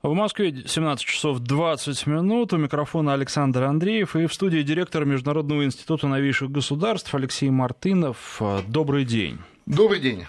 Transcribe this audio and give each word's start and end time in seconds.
В 0.00 0.14
Москве 0.14 0.54
17 0.64 1.04
часов 1.04 1.40
20 1.40 2.06
минут. 2.06 2.52
У 2.52 2.56
микрофона 2.56 3.14
Александр 3.14 3.64
Андреев 3.64 4.14
и 4.14 4.26
в 4.26 4.32
студии 4.32 4.62
директор 4.62 5.04
Международного 5.04 5.64
института 5.64 6.06
новейших 6.06 6.52
государств 6.52 7.12
Алексей 7.16 7.50
Мартынов. 7.50 8.40
Добрый 8.68 9.04
день. 9.04 9.38
Добрый 9.66 9.98
день. 9.98 10.26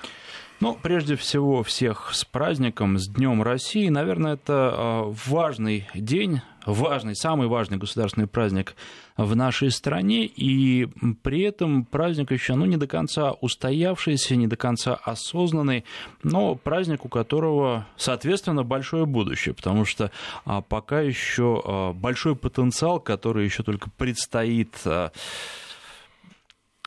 Ну, 0.60 0.76
прежде 0.82 1.16
всего, 1.16 1.62
всех 1.62 2.10
с 2.16 2.26
праздником, 2.26 2.98
с 2.98 3.08
Днем 3.08 3.44
России. 3.44 3.90
Наверное, 3.90 4.34
это 4.34 4.74
а, 4.74 5.14
важный 5.28 5.88
день, 5.94 6.42
важный, 6.66 7.16
самый 7.16 7.48
важный 7.48 7.78
государственный 7.78 8.28
праздник 8.28 8.76
в 9.18 9.36
нашей 9.36 9.72
стране, 9.72 10.26
и 10.26 10.88
при 11.24 11.42
этом 11.42 11.86
праздник 11.86 12.32
еще 12.32 12.56
ну, 12.56 12.66
не 12.66 12.78
до 12.78 12.88
конца 12.88 13.32
устоявшийся, 13.32 14.36
не 14.36 14.48
до 14.48 14.56
конца 14.56 14.96
осознанный, 14.96 15.86
но 16.24 16.56
праздник, 16.56 17.06
у 17.06 17.10
которого, 17.10 17.88
соответственно, 17.98 18.64
большое 18.64 19.06
будущее, 19.06 19.54
потому 19.54 19.86
что 19.86 20.12
а, 20.46 20.62
пока 20.62 21.02
еще 21.02 21.62
а, 21.64 21.94
большой 21.94 22.36
потенциал, 22.36 23.00
который 23.00 23.46
еще 23.46 23.64
только 23.64 23.90
предстоит 23.90 24.76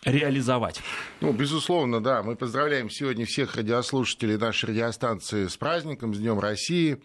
реализовать. 0.04 0.80
Ну, 1.20 1.32
безусловно, 1.32 2.02
да. 2.02 2.22
Мы 2.22 2.34
поздравляем 2.34 2.90
сегодня 2.90 3.24
всех 3.24 3.56
радиослушателей 3.56 4.36
нашей 4.36 4.70
радиостанции 4.70 5.46
с 5.46 5.56
праздником, 5.56 6.14
с 6.14 6.18
Днем 6.18 6.40
России. 6.40 6.98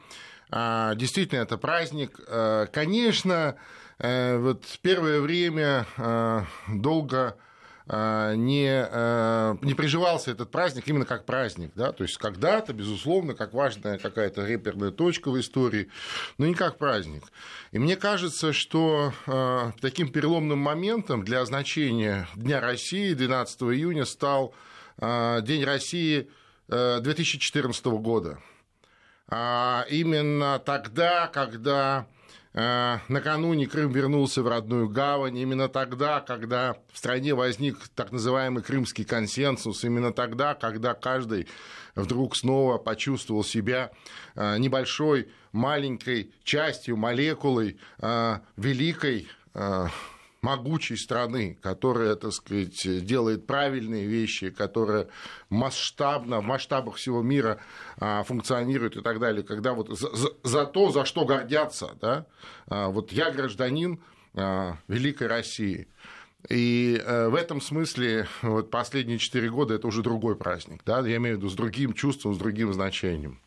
А, 0.49 0.95
действительно, 0.95 1.39
это 1.39 1.57
праздник. 1.57 2.19
А, 2.27 2.67
конечно, 2.67 3.55
э, 3.99 4.37
вот 4.37 4.63
первое 4.81 5.19
время 5.19 5.85
а, 5.97 6.45
долго 6.67 7.37
не, 7.89 8.85
не 9.65 9.73
приживался 9.73 10.31
этот 10.31 10.51
праздник 10.51 10.89
именно 10.89 11.05
как 11.05 11.25
праздник. 11.25 11.71
Да? 11.73 11.93
То 11.93 12.03
есть 12.03 12.17
когда-то, 12.17 12.73
безусловно, 12.73 13.33
как 13.33 13.53
важная 13.53 13.97
какая-то 13.97 14.45
реперная 14.45 14.91
точка 14.91 15.31
в 15.31 15.39
истории, 15.39 15.87
но 16.37 16.47
не 16.47 16.53
как 16.53 16.77
праздник. 16.77 17.23
И 17.71 17.79
мне 17.79 17.95
кажется, 17.95 18.51
что 18.51 19.13
таким 19.79 20.11
переломным 20.11 20.59
моментом 20.59 21.23
для 21.23 21.45
значения 21.45 22.27
Дня 22.35 22.59
России 22.59 23.13
12 23.13 23.61
июня 23.61 24.03
стал 24.03 24.53
День 24.99 25.63
России 25.63 26.29
2014 26.67 27.85
года. 27.85 28.37
Именно 29.29 30.61
тогда, 30.65 31.27
когда 31.27 32.07
Э, 32.59 32.97
накануне 33.07 33.67
Крым 33.67 33.91
вернулся 33.91 34.41
в 34.41 34.47
родную 34.47 34.89
гавань. 34.89 35.37
Именно 35.37 35.69
тогда, 35.69 36.21
когда 36.21 36.75
в 36.91 36.97
стране 36.97 37.35
возник 37.35 37.87
так 37.89 38.11
называемый 38.11 38.63
крымский 38.63 39.05
консенсус, 39.05 39.83
именно 39.83 40.11
тогда, 40.11 40.55
когда 40.55 40.95
каждый 40.95 41.47
вдруг 41.93 42.35
снова 42.35 42.79
почувствовал 42.79 43.43
себя 43.43 43.91
э, 44.33 44.57
небольшой, 44.57 45.29
маленькой 45.51 46.33
частью, 46.43 46.97
молекулой 46.97 47.77
э, 47.99 48.39
великой 48.55 49.27
могучей 50.41 50.97
страны, 50.97 51.57
которая, 51.61 52.15
так 52.15 52.31
сказать, 52.31 53.05
делает 53.05 53.47
правильные 53.47 54.05
вещи, 54.05 54.49
которая 54.49 55.07
масштабно, 55.49 56.41
в 56.41 56.45
масштабах 56.45 56.95
всего 56.95 57.21
мира 57.21 57.59
а, 57.99 58.23
функционирует 58.23 58.97
и 58.97 59.01
так 59.01 59.19
далее, 59.19 59.43
когда 59.43 59.73
вот 59.73 59.89
за, 59.89 60.09
за, 60.43 60.65
то, 60.65 60.91
за 60.91 61.05
что 61.05 61.25
гордятся, 61.25 61.95
да, 62.01 62.25
а, 62.67 62.89
вот 62.89 63.11
я 63.11 63.31
гражданин 63.31 63.99
а, 64.35 64.77
Великой 64.87 65.27
России, 65.27 65.87
и 66.49 67.01
э, 67.03 67.27
в 67.27 67.35
этом 67.35 67.59
смысле 67.59 68.27
вот 68.43 68.69
последние 68.69 69.17
четыре 69.17 69.49
года 69.49 69.73
это 69.73 69.87
уже 69.87 70.01
другой 70.01 70.35
праздник, 70.35 70.81
да, 70.85 70.99
я 71.05 71.17
имею 71.17 71.35
в 71.35 71.39
виду 71.39 71.49
с 71.49 71.55
другим 71.55 71.93
чувством, 71.93 72.35
с 72.35 72.37
другим 72.37 72.71
значением. 72.71 73.41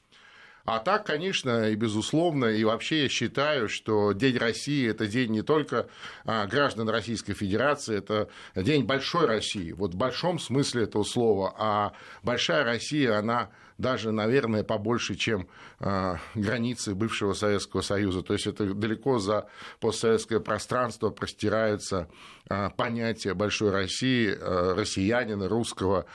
А 0.73 0.79
так, 0.79 1.05
конечно, 1.05 1.69
и 1.69 1.75
безусловно, 1.75 2.45
и 2.45 2.63
вообще 2.63 3.03
я 3.03 3.09
считаю, 3.09 3.69
что 3.69 4.13
День 4.13 4.39
России– 4.39 4.89
это 4.91 5.09
день 5.09 5.33
не 5.33 5.43
только 5.43 5.89
а, 6.25 6.47
граждан 6.47 6.89
Российской 6.89 7.35
Федерации, 7.35 7.99
это 7.99 8.29
день 8.55 8.85
большой 8.85 9.27
России, 9.27 9.73
вот 9.73 9.95
в 9.95 9.97
большом 9.97 10.39
смысле 10.39 10.85
этого 10.85 11.03
слова, 11.03 11.53
а 11.59 11.93
большая 12.23 12.63
Россия, 12.63 13.19
она 13.19 13.51
даже, 13.81 14.13
наверное, 14.13 14.63
побольше, 14.63 15.15
чем 15.15 15.49
э, 15.81 16.17
границы 16.35 16.95
бывшего 16.95 17.33
Советского 17.33 17.81
Союза. 17.81 18.23
То 18.23 18.35
есть 18.35 18.47
это 18.47 18.75
далеко 18.75 19.19
за 19.19 19.49
постсоветское 19.81 20.39
пространство 20.39 21.11
простираются 21.11 22.09
э, 22.49 22.69
понятия 22.77 23.35
большой 23.35 23.71
России, 23.71 24.29
э, 24.29 24.75
россиянина, 24.75 25.49
русского 25.49 26.07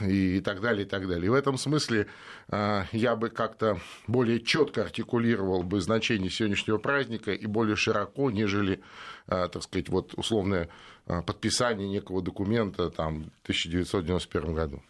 и 0.00 0.40
так 0.40 0.60
далее, 0.60 0.84
и 0.84 0.88
так 0.88 1.08
далее. 1.08 1.24
И 1.24 1.28
в 1.30 1.32
этом 1.32 1.56
смысле 1.56 2.08
я 2.50 3.16
бы 3.16 3.30
как-то 3.30 3.80
более 4.06 4.38
четко 4.38 4.82
артикулировал 4.82 5.62
бы 5.62 5.80
значение 5.80 6.28
сегодняшнего 6.28 6.76
праздника 6.76 7.32
и 7.32 7.46
более 7.46 7.74
широко, 7.74 8.30
нежели, 8.30 8.82
так 9.26 9.62
сказать, 9.62 9.88
вот 9.88 10.12
условное 10.18 10.68
подписание 11.06 11.88
некого 11.88 12.20
документа 12.20 12.90
там, 12.90 13.30
в 13.40 13.44
1991 13.44 14.54
году. 14.54 14.82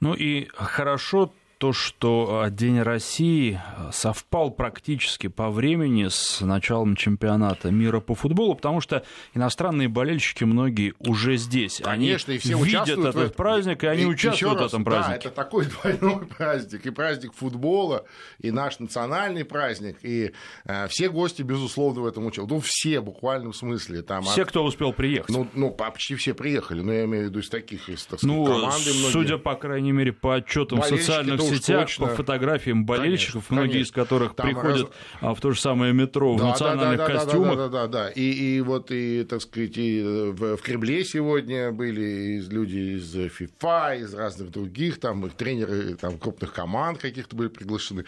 Ну 0.00 0.14
и 0.14 0.48
хорошо 0.54 1.34
то, 1.58 1.72
что 1.72 2.42
а, 2.44 2.50
День 2.50 2.80
России 2.80 3.60
а, 3.76 3.90
совпал 3.92 4.52
практически 4.52 5.26
по 5.26 5.50
времени 5.50 6.06
с 6.08 6.40
началом 6.40 6.94
чемпионата 6.94 7.72
мира 7.72 7.98
по 7.98 8.14
футболу, 8.14 8.54
потому 8.54 8.80
что 8.80 9.04
иностранные 9.34 9.88
болельщики 9.88 10.44
многие 10.44 10.94
уже 11.00 11.36
здесь. 11.36 11.80
Конечно, 11.82 12.32
они 12.32 12.38
и 12.38 12.40
все 12.40 12.56
видят 12.62 12.88
этот 12.88 13.32
в... 13.32 13.36
праздник, 13.36 13.82
и 13.82 13.88
они 13.88 14.02
и, 14.02 14.06
участвуют 14.06 14.60
раз, 14.60 14.70
в 14.70 14.74
этом 14.74 14.84
празднике. 14.84 15.20
Да, 15.24 15.28
это 15.28 15.30
такой 15.30 15.66
двойной 15.82 16.26
праздник, 16.26 16.86
и 16.86 16.90
праздник 16.90 17.34
футбола, 17.34 18.04
и 18.38 18.52
наш 18.52 18.78
национальный 18.78 19.44
праздник, 19.44 19.98
и 20.02 20.32
э, 20.64 20.86
все 20.88 21.08
гости, 21.08 21.42
безусловно, 21.42 22.02
в 22.02 22.06
этом 22.06 22.24
участвуют. 22.24 22.50
Ну, 22.50 22.60
все, 22.60 23.00
буквально 23.00 23.50
в 23.50 23.56
смысле. 23.56 24.02
Там, 24.02 24.22
все, 24.22 24.42
от... 24.42 24.48
кто 24.48 24.64
успел 24.64 24.92
приехать. 24.92 25.34
Ну, 25.34 25.48
ну, 25.54 25.72
почти 25.72 26.14
все 26.14 26.34
приехали, 26.34 26.82
но 26.82 26.92
я 26.92 27.04
имею 27.04 27.24
в 27.24 27.28
виду 27.30 27.40
из 27.40 27.48
таких, 27.48 27.88
из, 27.88 28.04
так 28.06 28.20
сказать, 28.20 28.36
ну, 28.36 28.44
команды 28.44 28.92
многие. 28.92 29.12
судя, 29.12 29.38
по 29.38 29.56
крайней 29.56 29.90
мере, 29.90 30.12
по 30.12 30.36
отчетам 30.36 30.84
социальных 30.84 31.47
сетях, 31.56 31.80
точно. 31.82 32.06
по 32.06 32.14
фотографиям 32.14 32.84
болельщиков, 32.84 33.46
конечно, 33.46 33.54
многие 33.54 33.72
конечно. 33.72 33.88
из 33.88 33.92
которых 33.92 34.34
Там 34.34 34.46
приходят 34.46 34.92
раз... 35.20 35.38
в 35.38 35.40
то 35.40 35.50
же 35.52 35.60
самое 35.60 35.92
метро 35.92 36.34
в 36.34 36.38
да, 36.38 36.48
национальных 36.48 36.98
да, 36.98 37.08
да, 37.08 37.14
костюмах. 37.14 37.56
Да, 37.56 37.68
да, 37.68 37.86
да, 37.86 38.04
да. 38.04 38.10
И, 38.10 38.22
и 38.22 38.60
вот, 38.60 38.90
и, 38.90 39.24
так 39.24 39.42
сказать, 39.42 39.76
и 39.76 40.02
в, 40.02 40.56
в 40.56 40.62
Кремле 40.62 41.04
сегодня 41.04 41.72
были 41.72 42.40
люди 42.48 42.96
из 42.96 43.12
ФИФА, 43.32 43.96
из 43.96 44.14
разных 44.14 44.50
других, 44.50 45.00
там 45.00 45.26
их 45.26 45.34
тренеры 45.34 45.94
там, 45.94 46.18
крупных 46.18 46.52
команд 46.52 46.98
каких-то 46.98 47.36
были 47.36 47.48
приглашены. 47.48 48.04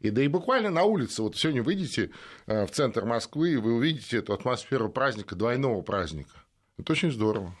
И 0.00 0.10
да 0.10 0.22
и 0.22 0.28
буквально 0.28 0.70
на 0.70 0.82
улице, 0.82 1.22
вот 1.22 1.36
сегодня 1.36 1.62
выйдете 1.62 2.10
э, 2.46 2.66
в 2.66 2.70
центр 2.72 3.04
Москвы, 3.04 3.52
и 3.52 3.56
вы 3.56 3.74
увидите 3.74 4.18
эту 4.18 4.32
атмосферу 4.32 4.88
праздника, 4.88 5.36
двойного 5.36 5.80
праздника. 5.82 6.42
Это 6.76 6.92
очень 6.92 7.12
здорово. 7.12 7.54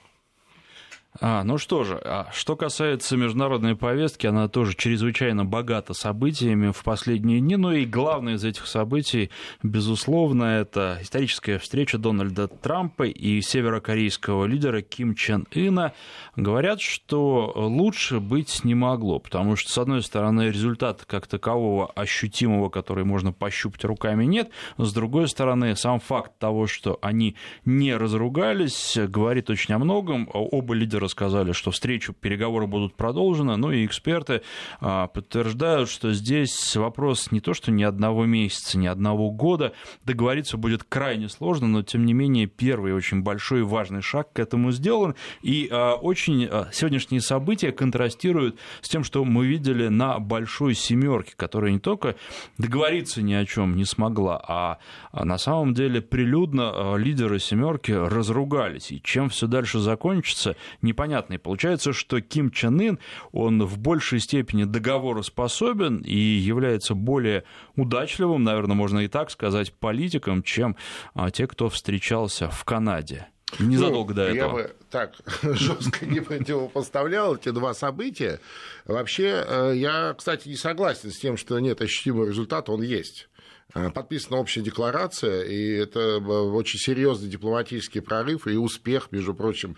А, 1.20 1.44
ну 1.44 1.58
что 1.58 1.84
же, 1.84 2.00
а 2.02 2.30
что 2.32 2.56
касается 2.56 3.18
международной 3.18 3.76
повестки, 3.76 4.26
она 4.26 4.48
тоже 4.48 4.74
чрезвычайно 4.74 5.44
богата 5.44 5.92
событиями 5.92 6.72
в 6.72 6.82
последние 6.82 7.40
дни, 7.40 7.56
но 7.56 7.74
и 7.74 7.84
главное 7.84 8.34
из 8.34 8.44
этих 8.44 8.66
событий, 8.66 9.30
безусловно, 9.62 10.44
это 10.44 10.98
историческая 11.02 11.58
встреча 11.58 11.98
Дональда 11.98 12.48
Трампа 12.48 13.02
и 13.02 13.42
северокорейского 13.42 14.46
лидера 14.46 14.80
Ким 14.80 15.14
Чен 15.14 15.46
Ына. 15.54 15.92
Говорят, 16.34 16.80
что 16.80 17.52
лучше 17.56 18.18
быть 18.18 18.64
не 18.64 18.74
могло, 18.74 19.18
потому 19.18 19.56
что, 19.56 19.70
с 19.70 19.76
одной 19.76 20.02
стороны, 20.02 20.44
результата 20.44 21.04
как 21.06 21.26
такового 21.26 21.88
ощутимого, 21.88 22.70
который 22.70 23.04
можно 23.04 23.32
пощупать 23.32 23.84
руками, 23.84 24.24
нет, 24.24 24.50
с 24.78 24.94
другой 24.94 25.28
стороны, 25.28 25.76
сам 25.76 26.00
факт 26.00 26.38
того, 26.38 26.66
что 26.66 26.98
они 27.02 27.36
не 27.66 27.94
разругались, 27.94 28.96
говорит 28.96 29.50
очень 29.50 29.74
о 29.74 29.78
многом, 29.78 30.26
оба 30.32 30.72
лидера 30.72 31.01
рассказали, 31.02 31.52
что 31.52 31.70
встречу, 31.70 32.12
переговоры 32.12 32.66
будут 32.66 32.94
продолжены, 32.94 33.56
ну 33.56 33.70
и 33.70 33.84
эксперты 33.84 34.42
а, 34.80 35.08
подтверждают, 35.08 35.90
что 35.90 36.12
здесь 36.12 36.74
вопрос 36.76 37.30
не 37.30 37.40
то, 37.40 37.52
что 37.54 37.70
ни 37.70 37.82
одного 37.82 38.24
месяца, 38.24 38.78
ни 38.78 38.86
одного 38.86 39.30
года, 39.30 39.72
договориться 40.04 40.56
будет 40.56 40.84
крайне 40.84 41.28
сложно, 41.28 41.68
но 41.68 41.82
тем 41.82 42.06
не 42.06 42.14
менее 42.14 42.46
первый 42.46 42.94
очень 42.94 43.22
большой 43.22 43.60
и 43.60 43.62
важный 43.62 44.02
шаг 44.02 44.32
к 44.32 44.38
этому 44.38 44.72
сделан, 44.72 45.14
и 45.42 45.68
а, 45.70 45.94
очень 45.94 46.46
а, 46.46 46.68
сегодняшние 46.72 47.20
события 47.20 47.72
контрастируют 47.72 48.58
с 48.80 48.88
тем, 48.88 49.04
что 49.04 49.24
мы 49.24 49.46
видели 49.46 49.88
на 49.88 50.18
большой 50.18 50.74
семерке, 50.74 51.34
которая 51.36 51.72
не 51.72 51.80
только 51.80 52.16
договориться 52.58 53.22
ни 53.22 53.34
о 53.34 53.44
чем 53.44 53.76
не 53.76 53.84
смогла, 53.84 54.42
а 54.46 54.78
на 55.12 55.38
самом 55.38 55.74
деле 55.74 56.00
прилюдно 56.00 56.96
лидеры 56.96 57.38
семерки 57.38 57.92
разругались, 57.92 58.92
и 58.92 59.02
чем 59.02 59.28
все 59.28 59.46
дальше 59.46 59.78
закончится, 59.78 60.56
не 60.80 60.91
непонятный. 60.92 61.38
Получается, 61.38 61.92
что 61.92 62.20
Ким 62.20 62.50
Чен 62.50 62.80
Ын, 62.80 62.98
он 63.32 63.64
в 63.64 63.78
большей 63.78 64.20
степени 64.20 64.64
договороспособен 64.64 65.98
и 65.98 66.16
является 66.16 66.94
более 66.94 67.44
удачливым, 67.76 68.44
наверное, 68.44 68.76
можно 68.76 69.00
и 69.00 69.08
так 69.08 69.30
сказать, 69.30 69.72
политиком, 69.72 70.42
чем 70.42 70.76
а, 71.14 71.30
те, 71.30 71.46
кто 71.46 71.68
встречался 71.68 72.48
в 72.48 72.64
Канаде. 72.64 73.26
Незадолго 73.58 74.10
ну, 74.10 74.16
до 74.16 74.22
этого. 74.22 74.58
Я 74.58 74.64
бы 74.64 74.74
так 74.90 75.14
жестко 75.42 76.06
не 76.06 76.20
противопоставлял 76.20 77.36
эти 77.36 77.50
два 77.50 77.74
события. 77.74 78.40
Вообще, 78.86 79.44
э, 79.46 79.72
я, 79.76 80.14
кстати, 80.16 80.48
не 80.48 80.56
согласен 80.56 81.10
с 81.10 81.18
тем, 81.18 81.36
что 81.36 81.58
нет 81.58 81.82
ощутимого 81.82 82.26
результата, 82.26 82.72
он 82.72 82.82
есть. 82.82 83.28
Э, 83.74 83.90
подписана 83.90 84.38
общая 84.38 84.60
декларация, 84.60 85.42
и 85.42 85.72
это 85.76 86.00
э, 86.00 86.18
очень 86.18 86.78
серьезный 86.78 87.28
дипломатический 87.28 88.00
прорыв 88.00 88.46
и 88.46 88.56
успех, 88.56 89.10
между 89.12 89.34
прочим, 89.34 89.76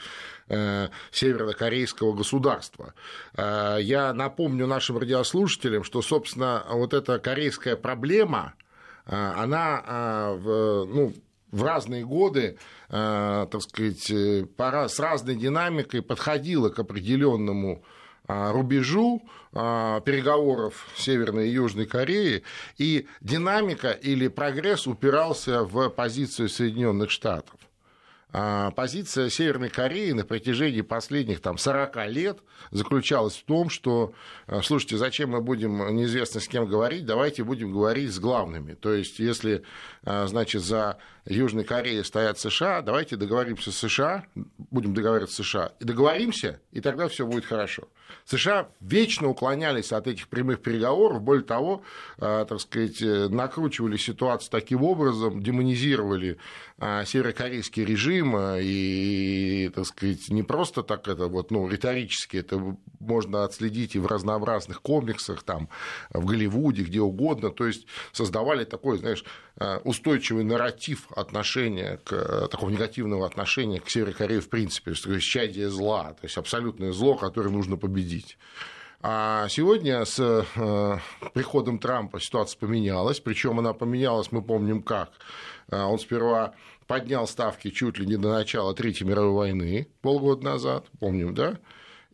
э, 0.49 0.89
северокорейского 1.13 2.13
государства. 2.13 2.95
Я 3.37 4.13
напомню 4.15 4.67
нашим 4.67 4.99
радиослушателям, 4.99 5.85
что, 5.85 6.03
собственно, 6.03 6.65
вот 6.71 6.95
эта 6.95 7.19
корейская 7.19 7.77
проблема, 7.77 8.55
она 9.07 10.37
ну, 10.45 11.13
в 11.51 11.63
разные 11.63 12.05
годы, 12.05 12.59
так 12.89 13.61
сказать, 13.61 14.11
с 14.11 14.99
разной 14.99 15.37
динамикой 15.37 16.03
подходила 16.03 16.69
к 16.71 16.79
определенному 16.79 17.85
рубежу 18.27 19.23
а, 19.53 20.01
переговоров 20.01 20.89
Северной 20.97 21.49
и 21.49 21.53
Южной 21.53 21.87
Кореи, 21.87 22.43
и 22.79 23.07
динамика 23.21 23.91
или 23.91 24.29
прогресс 24.29 24.87
упирался 24.87 25.63
в 25.63 25.91
позицию 25.91 26.49
Соединенных 26.49 27.11
Штатов. 27.11 27.55
А, 28.37 28.73
позиция 28.73 29.31
Северной 29.31 29.69
Кореи 29.69 30.11
на 30.11 30.25
протяжении 30.25 30.81
последних 30.81 31.41
там, 31.41 31.57
40 31.57 32.09
лет 32.09 32.41
заключалась 32.73 33.37
в 33.37 33.45
том, 33.45 33.71
что, 33.71 34.13
а, 34.49 34.61
слушайте, 34.61 34.97
зачем 34.97 35.31
мы 35.31 35.41
будем 35.41 35.95
неизвестно 35.95 36.41
с 36.41 36.49
кем 36.49 36.67
говорить, 36.67 37.07
давайте 37.07 37.45
будем 37.45 37.71
говорить 37.71 38.13
с 38.13 38.19
главными. 38.19 38.75
То 38.75 38.93
есть, 38.93 39.21
если 39.21 39.63
а, 40.03 40.27
значит, 40.27 40.63
за 40.63 40.99
Южной 41.27 41.63
Кореей 41.63 42.03
стоят 42.03 42.41
США, 42.41 42.83
давайте 42.83 43.15
договоримся 43.15 43.71
с 43.71 43.77
США, 43.77 44.25
будем 44.35 44.95
договариваться 44.95 45.45
с 45.45 45.47
США, 45.47 45.71
и 45.79 45.85
договоримся, 45.85 46.61
и 46.73 46.81
тогда 46.81 47.07
все 47.07 47.25
будет 47.27 47.45
хорошо. 47.45 47.89
США 48.25 48.69
вечно 48.81 49.29
уклонялись 49.29 49.93
от 49.93 50.09
этих 50.09 50.29
прямых 50.29 50.61
переговоров, 50.61 51.23
более 51.23 51.45
того, 51.45 51.83
так 52.19 52.61
сказать, 52.61 53.01
э, 53.03 53.29
накручивали 53.29 53.97
ситуацию 53.97 54.51
таким 54.51 54.83
образом, 54.83 55.43
демонизировали 55.43 56.39
северокорейский 56.79 57.85
режим, 57.85 58.24
Крыма, 58.25 58.59
и, 58.59 59.71
так 59.75 59.87
сказать, 59.87 60.29
не 60.31 60.43
просто 60.43 60.83
так 60.83 61.09
это 61.09 61.27
вот, 61.27 61.51
ну, 61.51 61.69
риторически, 61.69 62.39
это 62.39 62.77
можно 63.01 63.45
отследить 63.45 63.97
и 63.97 63.99
в 63.99 64.07
разнообразных 64.07 64.81
комиксах, 64.81 65.43
там, 65.43 65.69
в 66.11 66.25
Голливуде, 66.25 66.83
где 66.83 67.01
угодно, 67.01 67.51
то 67.51 67.67
есть 67.67 67.87
создавали 68.13 68.65
такой, 68.65 68.99
знаешь, 68.99 69.25
э, 69.57 69.79
устойчивый 69.85 70.45
нарратив 70.45 71.07
отношения 71.13 72.01
к 72.05 72.13
э, 72.13 72.49
такого 72.51 72.71
негативного 72.71 73.27
отношения 73.27 73.81
к 73.81 73.91
Северной 73.91 74.15
Корее 74.15 74.41
в 74.41 74.49
принципе, 74.49 74.93
то 74.93 75.13
есть 75.13 75.27
чадие 75.27 75.69
зла, 75.69 76.15
то 76.15 76.25
есть 76.25 76.39
абсолютное 76.39 76.93
зло, 76.93 77.17
которое 77.17 77.51
нужно 77.51 77.77
победить. 77.77 78.39
А 79.03 79.49
сегодня 79.51 80.03
с 80.07 80.19
э, 80.19 80.99
приходом 81.35 81.79
Трампа 81.79 82.21
ситуация 82.21 82.59
поменялась, 82.59 83.21
причем 83.21 83.59
она 83.59 83.75
поменялась, 83.75 84.33
мы 84.33 84.41
помним 84.41 84.83
как. 84.83 85.11
Он 85.71 85.99
сперва 85.99 86.55
поднял 86.87 87.27
ставки 87.27 87.71
чуть 87.71 87.99
ли 87.99 88.07
не 88.07 88.17
до 88.17 88.33
начала 88.33 88.75
Третьей 88.75 89.07
мировой 89.07 89.33
войны 89.33 89.89
полгода 90.03 90.45
назад, 90.45 90.87
помним, 90.99 91.35
да? 91.35 91.59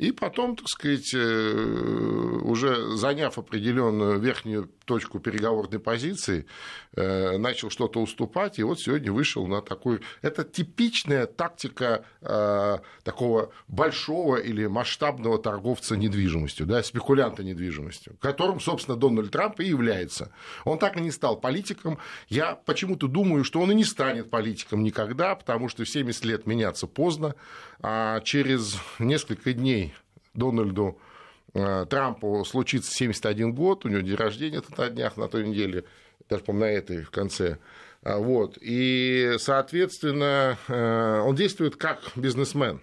И 0.00 0.12
потом, 0.12 0.56
так 0.56 0.66
сказать, 0.66 1.12
э, 1.12 2.40
уже 2.42 2.96
заняв 2.96 3.36
определенную 3.36 4.18
верхнюю 4.18 4.70
точку 4.86 5.20
переговорной 5.20 5.78
позиции, 5.78 6.46
э, 6.96 7.36
начал 7.36 7.68
что-то 7.68 8.00
уступать, 8.00 8.58
и 8.58 8.62
вот 8.62 8.80
сегодня 8.80 9.12
вышел 9.12 9.46
на 9.46 9.60
такой... 9.60 10.00
Это 10.22 10.42
типичная 10.42 11.26
тактика 11.26 12.06
э, 12.22 12.78
такого 13.04 13.52
большого 13.68 14.36
или 14.36 14.66
масштабного 14.66 15.38
торговца 15.38 15.98
недвижимостью, 15.98 16.64
да, 16.64 16.82
спекулянта 16.82 17.44
недвижимостью, 17.44 18.16
которым, 18.20 18.58
собственно, 18.58 18.96
Дональд 18.96 19.30
Трамп 19.30 19.60
и 19.60 19.66
является. 19.66 20.32
Он 20.64 20.78
так 20.78 20.96
и 20.96 21.02
не 21.02 21.10
стал 21.10 21.38
политиком. 21.38 21.98
Я 22.28 22.54
почему-то 22.54 23.06
думаю, 23.06 23.44
что 23.44 23.60
он 23.60 23.70
и 23.70 23.74
не 23.74 23.84
станет 23.84 24.30
политиком 24.30 24.82
никогда, 24.82 25.34
потому 25.34 25.68
что 25.68 25.84
в 25.84 25.88
70 25.90 26.24
лет 26.24 26.46
меняться 26.46 26.86
поздно, 26.86 27.34
а 27.82 28.20
через 28.20 28.76
несколько 28.98 29.52
дней 29.52 29.94
Дональду 30.34 30.98
Э, 31.52 31.84
Трампу 31.88 32.44
случится 32.44 32.92
71 32.92 33.52
год, 33.52 33.84
у 33.84 33.88
него 33.88 34.00
день 34.00 34.14
рождения 34.14 34.62
на 34.76 34.88
днях 34.88 35.16
на 35.16 35.28
той 35.28 35.46
неделе, 35.46 35.84
даже, 36.28 36.44
по-моему, 36.44 36.66
на 36.66 36.78
этой 36.78 37.02
в 37.02 37.10
конце. 37.10 37.58
А, 38.02 38.18
вот. 38.18 38.56
И, 38.60 39.34
соответственно, 39.38 40.58
э, 40.68 41.20
он 41.20 41.34
действует 41.34 41.76
как 41.76 42.12
бизнесмен. 42.14 42.80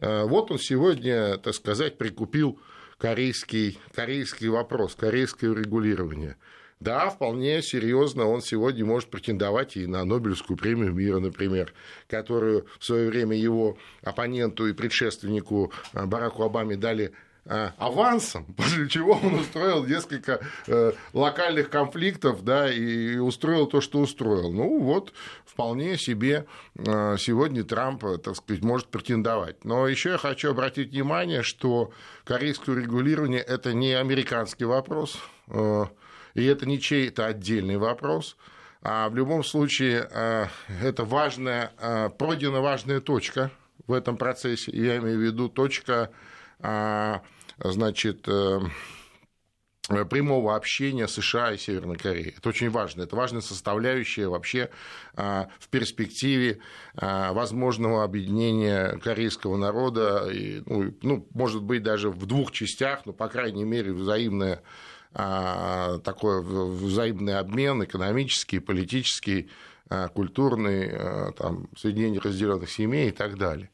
Э, 0.00 0.24
вот 0.24 0.50
он 0.50 0.58
сегодня, 0.58 1.38
так 1.38 1.54
сказать, 1.54 1.96
прикупил 1.96 2.60
корейский, 2.98 3.78
корейский 3.94 4.48
вопрос, 4.48 4.94
корейское 4.94 5.54
регулирование. 5.54 6.36
Да, 6.80 7.10
вполне 7.10 7.60
серьезно 7.62 8.26
он 8.26 8.40
сегодня 8.40 8.84
может 8.84 9.10
претендовать 9.10 9.76
и 9.76 9.86
на 9.86 10.04
Нобелевскую 10.04 10.56
премию 10.56 10.92
мира, 10.92 11.18
например, 11.18 11.74
которую 12.06 12.66
в 12.78 12.84
свое 12.84 13.08
время 13.08 13.36
его 13.36 13.76
оппоненту 14.02 14.66
и 14.66 14.72
предшественнику 14.72 15.72
Бараку 15.92 16.44
Обаме 16.44 16.76
дали 16.76 17.12
Э, 17.50 17.70
авансом, 17.78 18.44
после 18.58 18.88
чего 18.90 19.12
он 19.12 19.36
устроил 19.36 19.82
несколько 19.86 20.40
э, 20.66 20.92
локальных 21.14 21.70
конфликтов, 21.70 22.44
да, 22.44 22.70
и 22.70 23.16
устроил 23.16 23.66
то, 23.66 23.80
что 23.80 24.00
устроил. 24.00 24.52
Ну, 24.52 24.78
вот, 24.80 25.14
вполне 25.46 25.96
себе 25.96 26.44
э, 26.76 27.16
сегодня 27.18 27.64
Трамп, 27.64 28.04
так 28.22 28.36
сказать, 28.36 28.62
может 28.62 28.88
претендовать. 28.88 29.64
Но 29.64 29.88
еще 29.88 30.10
я 30.10 30.18
хочу 30.18 30.50
обратить 30.50 30.90
внимание, 30.90 31.42
что 31.42 31.90
корейское 32.24 32.76
регулирование– 32.76 33.40
это 33.48 33.72
не 33.72 33.94
американский 33.94 34.66
вопрос, 34.66 35.18
и 36.38 36.44
это 36.44 36.66
не 36.66 36.80
чей-то 36.80 37.26
отдельный 37.26 37.76
вопрос, 37.76 38.36
а 38.82 39.08
в 39.08 39.16
любом 39.16 39.42
случае 39.42 40.08
это 40.82 41.04
важная, 41.04 41.72
пройдена 42.18 42.60
важная 42.60 43.00
точка 43.00 43.50
в 43.86 43.92
этом 43.92 44.16
процессе, 44.16 44.70
я 44.72 44.98
имею 44.98 45.18
в 45.18 45.22
виду 45.22 45.48
точка 45.48 46.10
значит, 47.58 48.28
э, 48.28 48.60
прямого 50.10 50.54
общения 50.54 51.08
США 51.08 51.52
и 51.52 51.58
Северной 51.58 51.96
Кореи. 51.96 52.34
Это 52.36 52.50
очень 52.50 52.68
важно. 52.68 53.02
Это 53.02 53.16
важная 53.16 53.40
составляющая 53.40 54.28
вообще 54.28 54.68
в 55.14 55.68
перспективе 55.70 56.58
возможного 56.94 58.04
объединения 58.04 58.98
корейского 58.98 59.56
народа, 59.56 60.28
и, 60.30 60.62
ну, 60.66 60.94
ну, 61.02 61.26
может 61.32 61.62
быть, 61.62 61.82
даже 61.82 62.10
в 62.10 62.26
двух 62.26 62.52
частях, 62.52 63.06
но, 63.06 63.14
по 63.14 63.28
крайней 63.28 63.64
мере, 63.64 63.92
взаимное 63.92 64.56
а, 64.56 64.62
такой 65.18 66.42
взаимный 66.42 67.38
обмен 67.38 67.82
экономический, 67.82 68.60
политический, 68.60 69.50
культурный, 70.14 71.32
там, 71.32 71.68
соединение 71.76 72.20
разделенных 72.20 72.70
семей 72.70 73.08
и 73.08 73.12
так 73.12 73.36
далее. 73.36 73.68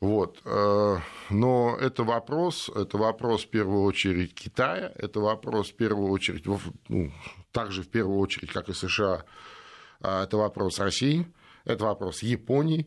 Вот. 0.00 0.42
Э, 0.44 0.98
но 1.30 1.76
это 1.80 2.04
вопрос, 2.04 2.68
это 2.74 2.98
вопрос 2.98 3.44
в 3.44 3.48
первую 3.48 3.82
очередь 3.82 4.34
Китая, 4.34 4.92
это 4.94 5.20
вопрос 5.20 5.70
в 5.70 5.74
первую 5.74 6.10
очередь, 6.10 6.44
ну, 6.46 7.10
также 7.50 7.82
в 7.82 7.88
первую 7.88 8.18
очередь, 8.18 8.52
как 8.52 8.68
и 8.68 8.74
США, 8.74 9.24
а, 10.02 10.24
это 10.24 10.36
вопрос 10.36 10.78
России, 10.80 11.26
это 11.64 11.84
вопрос 11.84 12.22
Японии 12.22 12.86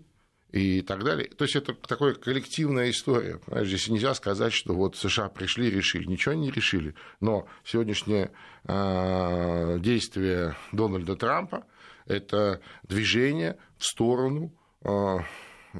и 0.52 0.82
так 0.82 1.04
далее. 1.04 1.30
То 1.30 1.46
есть 1.46 1.56
это 1.56 1.74
такая 1.74 2.14
коллективная 2.14 2.90
история. 2.90 3.38
Понимаешь, 3.38 3.68
здесь 3.68 3.88
нельзя 3.88 4.14
сказать, 4.14 4.54
что 4.54 4.74
вот 4.74 4.96
США 4.96 5.30
пришли, 5.30 5.70
решили. 5.70 6.06
Ничего 6.06 6.34
не 6.34 6.52
решили. 6.52 6.96
Но 7.20 7.48
сегодняшнее 7.64 8.32
а, 8.66 9.78
действие 9.78 10.56
Дональда 10.72 11.16
Трампа– 11.16 11.66
это 12.06 12.62
движение 12.84 13.58
в 13.78 13.86
сторону 13.86 14.52
а, 14.82 15.20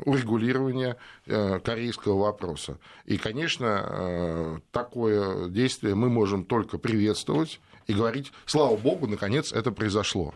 урегулирования 0.06 0.98
э, 1.26 1.60
корейского 1.60 2.20
вопроса. 2.20 2.78
И, 3.06 3.18
конечно, 3.18 3.86
э, 3.90 4.58
такое 4.72 5.50
действие 5.50 5.96
мы 5.96 6.10
можем 6.10 6.46
только 6.46 6.78
приветствовать 6.78 7.60
и 7.88 7.94
говорить, 7.94 8.32
слава 8.46 8.78
богу, 8.78 9.08
наконец 9.08 9.52
это 9.52 9.72
произошло. 9.72 10.36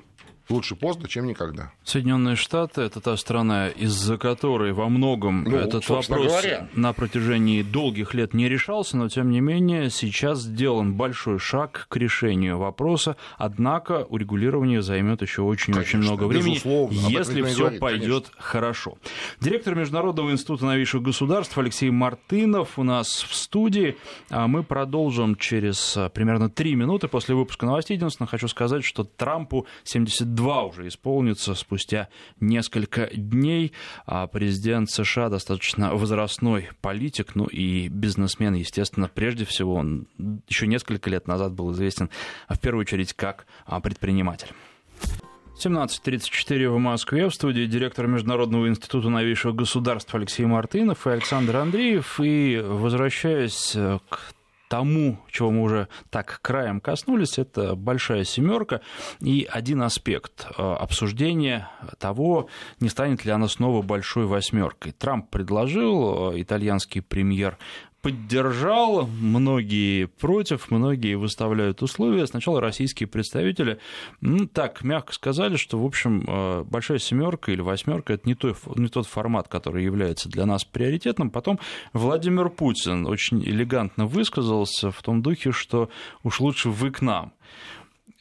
Лучше 0.50 0.76
поздно, 0.76 1.08
чем 1.08 1.26
никогда. 1.26 1.72
Соединенные 1.86 2.36
Штаты 2.36 2.82
это 2.82 3.00
та 3.00 3.16
страна, 3.16 3.70
из-за 3.70 4.18
которой 4.18 4.74
во 4.74 4.90
многом 4.90 5.46
ну, 5.46 5.56
этот 5.56 5.88
вопрос 5.88 6.28
говоря. 6.28 6.68
на 6.76 6.92
протяжении 6.92 7.62
долгих 7.62 8.14
лет 8.14 8.34
не 8.34 8.50
решался, 8.50 8.98
но 8.98 9.08
тем 9.08 9.32
не 9.32 9.40
менее 9.40 9.90
сейчас 9.90 10.42
сделан 10.42 10.96
большой 10.96 11.40
шаг 11.40 11.86
к 11.88 11.96
решению 11.96 12.58
вопроса. 12.58 13.16
Однако 13.38 14.06
урегулирование 14.10 14.82
займет 14.82 15.22
еще 15.22 15.44
очень-очень 15.44 16.00
много 16.00 16.26
времени, 16.26 16.60
если 17.10 17.42
все 17.44 17.72
пойдет 17.72 18.30
хорошо. 18.38 18.98
Директор 19.40 19.76
Международного 19.76 20.32
института 20.32 20.66
новейших 20.66 21.02
государств 21.02 21.58
Алексей 21.58 21.90
Мартынов 21.90 22.78
у 22.78 22.84
нас 22.84 23.24
в 23.24 23.34
студии. 23.34 23.96
А 24.30 24.48
мы 24.48 24.64
продолжим 24.64 25.36
через 25.36 25.96
а, 25.96 26.10
примерно 26.10 26.50
три 26.50 26.76
минуты 26.76 27.08
после 27.08 27.34
выпуска 27.36 27.66
новостей. 27.66 27.96
Единственное, 27.96 28.28
хочу 28.28 28.48
сказать, 28.48 28.84
что 28.84 29.04
Трампу 29.04 29.66
70 29.84 30.33
72 30.34 30.64
уже 30.64 30.88
исполнится 30.88 31.54
спустя 31.56 32.10
несколько 32.40 33.10
дней. 33.14 33.74
А 34.06 34.28
президент 34.28 34.90
США 34.90 35.30
достаточно 35.30 35.94
возрастной 35.96 36.70
политик, 36.82 37.36
ну 37.36 37.46
и 37.46 37.88
бизнесмен, 37.88 38.54
естественно, 38.54 39.10
прежде 39.14 39.46
всего, 39.46 39.76
он 39.76 40.08
еще 40.48 40.68
несколько 40.68 41.10
лет 41.10 41.28
назад 41.28 41.54
был 41.54 41.72
известен 41.72 42.10
в 42.50 42.60
первую 42.60 42.82
очередь 42.82 43.14
как 43.14 43.46
а, 43.66 43.80
предприниматель. 43.80 44.50
17.34 45.64 46.70
в 46.70 46.78
Москве. 46.80 47.30
В 47.30 47.34
студии 47.34 47.66
директор 47.66 48.08
Международного 48.08 48.68
института 48.68 49.10
новейшего 49.10 49.54
государства 49.54 50.18
Алексей 50.18 50.46
Мартынов 50.46 51.06
и 51.06 51.12
Александр 51.12 51.58
Андреев. 51.58 52.20
И 52.20 52.60
возвращаясь 52.60 53.76
э, 53.76 54.00
к 54.10 54.34
тому, 54.74 55.20
чего 55.30 55.52
мы 55.52 55.62
уже 55.62 55.88
так 56.10 56.40
краем 56.42 56.82
коснулись, 56.82 57.38
это 57.38 57.76
большая 57.76 58.24
семерка 58.24 58.82
и 59.20 59.48
один 59.48 59.84
аспект 59.84 60.48
э, 60.48 60.64
обсуждения 60.64 61.70
того, 62.00 62.48
не 62.80 62.90
станет 62.90 63.24
ли 63.24 63.30
она 63.30 63.48
снова 63.48 63.84
большой 63.84 64.26
восьмеркой. 64.26 64.92
Трамп 64.94 65.30
предложил, 65.30 66.32
э, 66.34 66.42
итальянский 66.42 67.04
премьер 67.04 67.60
поддержал, 68.04 69.08
многие 69.08 70.06
против, 70.06 70.70
многие 70.70 71.16
выставляют 71.16 71.82
условия. 71.82 72.28
Сначала 72.28 72.60
российские 72.60 73.08
представители, 73.08 73.80
ну, 74.20 74.46
так, 74.46 74.84
мягко 74.84 75.14
сказали, 75.14 75.56
что, 75.56 75.80
в 75.80 75.86
общем, 75.86 76.26
э, 76.28 76.64
большая 76.66 77.00
семерка 77.00 77.54
или 77.54 77.62
восьмерка 77.62 78.14
это 78.14 78.28
не, 78.28 78.36
той, 78.36 78.56
не 78.76 78.90
тот 78.90 79.08
формат, 79.08 79.48
который 79.48 79.86
является 79.86 80.28
для 80.28 80.46
нас 80.46 80.66
приоритетным. 80.66 81.32
Потом 81.32 81.60
Владимир 81.94 82.50
Путин 82.50 83.08
очень 83.08 83.42
элегантно 83.42 84.06
высказался 84.06 84.92
в 84.92 85.02
том 85.02 85.22
духе, 85.22 85.54
что 85.54 85.90
уж 86.24 86.42
лучше 86.42 86.70
вы 86.70 86.92
к 86.92 87.02
нам. 87.02 87.32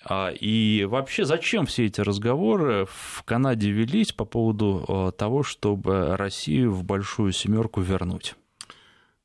А, 0.04 0.30
и 0.30 0.84
вообще, 0.84 1.24
зачем 1.24 1.66
все 1.66 1.86
эти 1.86 2.00
разговоры 2.00 2.86
в 2.88 3.24
Канаде 3.24 3.72
велись 3.72 4.12
по 4.12 4.24
поводу 4.24 4.84
э, 4.86 5.12
того, 5.18 5.42
чтобы 5.42 6.16
Россию 6.16 6.72
в 6.72 6.84
большую 6.84 7.32
семерку 7.32 7.80
вернуть? 7.80 8.36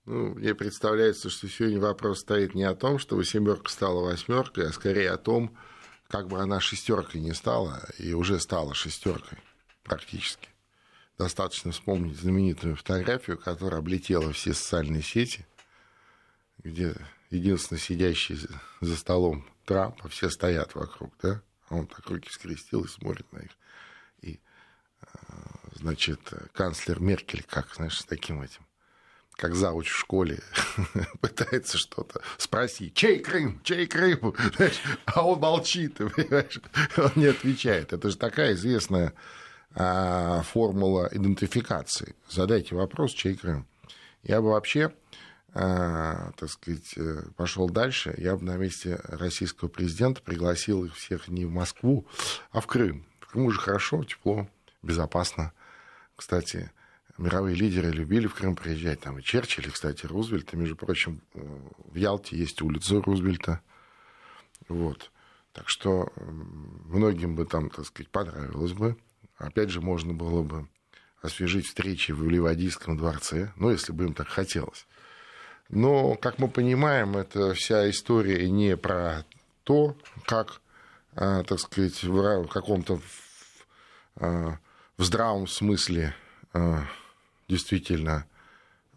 Ну, 0.08 0.36
мне 0.36 0.56
представляется, 0.56 1.30
что 1.30 1.50
сегодня 1.50 1.82
вопрос 1.82 2.22
стоит 2.22 2.56
не 2.56 2.64
о 2.64 2.76
том, 2.76 2.98
чтобы 2.98 3.26
семерка 3.26 3.70
стала 3.70 4.06
восьмеркой, 4.06 4.70
а 4.70 4.72
скорее 4.72 5.12
о 5.12 5.18
том, 5.18 5.54
как 6.08 6.30
бы 6.30 6.40
она 6.40 6.62
шестеркой 6.62 7.20
не 7.20 7.34
стала, 7.34 7.86
и 7.98 8.14
уже 8.14 8.40
стала 8.40 8.74
шестеркой 8.74 9.38
практически. 9.84 10.48
Достаточно 11.18 11.74
вспомнить 11.74 12.18
знаменитую 12.18 12.78
фотографию, 12.78 13.38
которая 13.38 13.82
облетела 13.82 14.32
все 14.32 14.54
социальные 14.54 15.02
сети, 15.02 15.46
где 16.60 16.96
единственный 17.30 17.80
сидящий 17.80 18.40
за 18.80 18.96
столом 18.96 19.46
Трамп, 19.66 20.00
а 20.06 20.08
все 20.08 20.30
стоят 20.30 20.74
вокруг, 20.74 21.14
да? 21.22 21.42
А 21.68 21.76
он 21.76 21.86
так 21.86 22.10
руки 22.10 22.30
скрестил 22.32 22.86
и 22.86 22.88
смотрит 22.88 23.30
на 23.34 23.40
них. 23.40 23.52
И, 24.22 24.40
а, 25.02 25.08
значит, 25.76 26.22
канцлер 26.54 27.02
Меркель, 27.02 27.44
как, 27.44 27.76
знаешь, 27.76 28.00
с 28.00 28.06
таким 28.06 28.42
этим 28.42 28.67
как 29.38 29.56
зауч 29.56 29.88
в 29.88 29.98
школе 29.98 30.40
пытается 31.22 31.78
что-то 31.78 32.22
спросить, 32.38 32.96
чей 32.96 33.20
Крым, 33.20 33.62
чей 33.64 33.88
Крым, 33.88 34.36
а 35.06 35.26
он 35.26 35.40
молчит, 35.40 35.96
понимаешь? 35.98 36.60
он 36.98 37.12
не 37.16 37.28
отвечает. 37.28 37.94
Это 37.94 38.10
же 38.10 38.18
такая 38.18 38.54
известная 38.54 39.14
а, 39.76 40.42
формула 40.42 41.08
идентификации. 41.12 42.16
Задайте 42.28 42.76
вопрос, 42.76 43.12
чей 43.12 43.36
Крым. 43.36 43.68
Я 44.24 44.42
бы 44.42 44.50
вообще, 44.50 44.92
а, 45.54 46.32
так 46.38 46.50
сказать, 46.50 46.98
э, 46.98 47.22
пошел 47.36 47.70
дальше. 47.70 48.16
Я 48.18 48.36
бы 48.36 48.44
на 48.44 48.58
месте 48.58 49.00
российского 49.04 49.70
президента 49.70 50.22
пригласил 50.22 50.84
их 50.84 50.96
всех 50.96 51.28
не 51.28 51.46
в 51.46 51.52
Москву, 51.52 52.08
а 52.52 52.60
в 52.60 52.66
Крым. 52.66 53.06
В 53.20 53.28
Крыму 53.28 53.52
же 53.52 53.60
хорошо, 53.60 54.04
тепло, 54.04 54.50
безопасно. 54.82 55.54
Кстати, 56.16 56.72
мировые 57.18 57.56
лидеры 57.56 57.92
любили 57.92 58.28
в 58.28 58.36
Крым 58.36 58.56
приезжать. 58.56 59.02
Там 59.02 59.20
и 59.20 59.24
Черчилль, 59.24 59.68
и, 59.68 59.72
кстати, 59.72 60.06
Рузвельт. 60.06 60.54
И, 60.54 60.58
между 60.58 60.76
прочим, 60.76 61.22
э, 61.34 61.40
в 61.86 61.96
Ялте 61.96 62.38
есть 62.38 62.62
улица 62.62 63.02
Рузвельта. 63.02 63.62
Вот. 64.68 65.12
Так 65.54 65.70
что 65.70 66.12
многим 66.16 67.36
бы 67.36 67.46
там, 67.46 67.70
так 67.70 67.86
сказать, 67.86 68.10
понравилось 68.10 68.74
бы. 68.74 68.98
Опять 69.38 69.70
же, 69.70 69.82
можно 69.82 70.14
было 70.14 70.44
бы 70.44 70.68
освежить 71.22 71.66
встречи 71.66 72.12
в 72.12 72.30
Ливадийском 72.30 72.98
дворце, 72.98 73.52
ну, 73.56 73.72
если 73.72 73.92
бы 73.92 74.06
им 74.06 74.14
так 74.14 74.28
хотелось. 74.28 74.86
Но, 75.70 76.16
как 76.16 76.40
мы 76.40 76.48
понимаем, 76.48 77.18
это 77.18 77.54
вся 77.54 77.90
история 77.90 78.50
не 78.50 78.78
про 78.78 79.26
то, 79.64 79.98
как, 80.26 80.62
а, 81.16 81.44
так 81.44 81.60
сказать, 81.60 82.04
в 82.04 82.48
каком-то 82.48 83.02
а, 84.16 84.60
в 84.98 85.04
здравом 85.04 85.48
смысле 85.48 86.16
действительно 87.48 88.26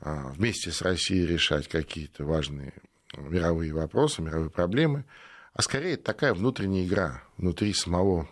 а, 0.01 0.29
вместе 0.29 0.71
с 0.71 0.83
Россией 0.83 1.27
решать 1.27 1.69
какие-то 1.69 2.25
важные 2.25 2.73
мировые 3.17 3.73
вопросы, 3.73 4.23
мировые 4.23 4.51
проблемы, 4.51 5.05
а 5.53 5.63
скорее 5.63 5.97
такая 5.97 6.33
внутренняя 6.35 6.85
игра 6.85 7.23
внутри 7.37 7.73
самого 7.75 8.29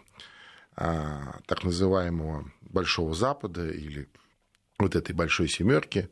а, 0.76 1.40
так 1.46 1.64
называемого 1.64 2.50
Большого 2.60 3.14
Запада 3.14 3.68
или 3.68 4.08
вот 4.78 4.94
этой 4.94 5.14
большой 5.14 5.48
семерки. 5.48 6.08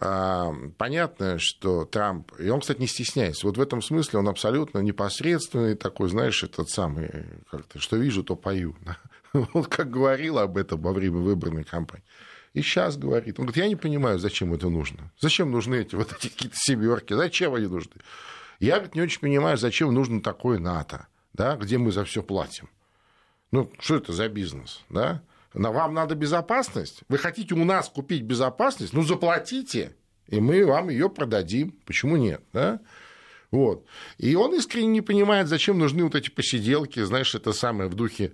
А, 0.00 0.52
понятно, 0.76 1.38
что 1.38 1.84
Трамп, 1.84 2.32
и 2.38 2.48
он, 2.48 2.60
кстати, 2.60 2.78
не 2.78 2.86
стесняется. 2.86 3.46
Вот 3.46 3.56
в 3.56 3.60
этом 3.60 3.82
смысле 3.82 4.20
он 4.20 4.28
абсолютно 4.28 4.78
непосредственный 4.78 5.74
такой, 5.74 6.08
знаешь, 6.08 6.44
этот 6.44 6.68
самый, 6.68 7.10
как-то, 7.50 7.80
что 7.80 7.96
вижу, 7.96 8.22
то 8.22 8.36
пою. 8.36 8.76
Он 9.52 9.64
как 9.64 9.90
говорил 9.90 10.38
об 10.38 10.56
этом 10.56 10.80
во 10.80 10.92
время 10.92 11.18
выборной 11.18 11.64
кампании. 11.64 12.04
И 12.58 12.62
сейчас 12.62 12.96
говорит. 12.96 13.38
Он 13.38 13.46
говорит, 13.46 13.62
я 13.62 13.68
не 13.68 13.76
понимаю, 13.76 14.18
зачем 14.18 14.52
это 14.52 14.68
нужно. 14.68 15.12
Зачем 15.20 15.52
нужны 15.52 15.76
эти 15.76 15.94
вот 15.94 16.12
эти 16.12 16.26
какие-то 16.28 16.56
семерки? 16.58 17.12
Зачем 17.12 17.54
они 17.54 17.68
нужны? 17.68 17.92
Я 18.58 18.74
говорит, 18.74 18.96
не 18.96 19.00
очень 19.02 19.20
понимаю, 19.20 19.56
зачем 19.56 19.94
нужно 19.94 20.20
такое 20.20 20.58
НАТО, 20.58 21.06
да, 21.34 21.54
где 21.54 21.78
мы 21.78 21.92
за 21.92 22.04
все 22.04 22.20
платим. 22.20 22.68
Ну, 23.52 23.70
что 23.78 23.94
это 23.98 24.12
за 24.12 24.28
бизнес, 24.28 24.82
да? 24.88 25.22
Но 25.54 25.72
вам 25.72 25.94
надо 25.94 26.16
безопасность. 26.16 27.02
Вы 27.08 27.18
хотите 27.18 27.54
у 27.54 27.64
нас 27.64 27.88
купить 27.88 28.22
безопасность? 28.22 28.92
Ну, 28.92 29.02
заплатите, 29.02 29.94
и 30.26 30.40
мы 30.40 30.66
вам 30.66 30.88
ее 30.88 31.08
продадим. 31.08 31.78
Почему 31.86 32.16
нет, 32.16 32.42
да? 32.52 32.80
Вот. 33.50 33.86
И 34.18 34.34
он 34.34 34.54
искренне 34.54 34.88
не 34.88 35.00
понимает, 35.00 35.48
зачем 35.48 35.78
нужны 35.78 36.04
вот 36.04 36.14
эти 36.14 36.28
посиделки, 36.28 37.02
знаешь, 37.02 37.34
это 37.34 37.52
самое 37.52 37.88
в 37.88 37.94
духе 37.94 38.32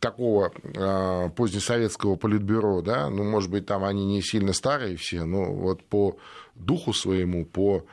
такого 0.00 0.52
э, 0.64 1.30
позднесоветского 1.36 2.16
политбюро, 2.16 2.82
да, 2.82 3.08
ну, 3.08 3.22
может 3.22 3.48
быть, 3.48 3.66
там 3.66 3.84
они 3.84 4.04
не 4.04 4.22
сильно 4.22 4.52
старые 4.52 4.96
все, 4.96 5.24
но 5.24 5.52
вот 5.52 5.84
по 5.84 6.18
духу 6.56 6.92
своему, 6.92 7.44
по 7.44 7.86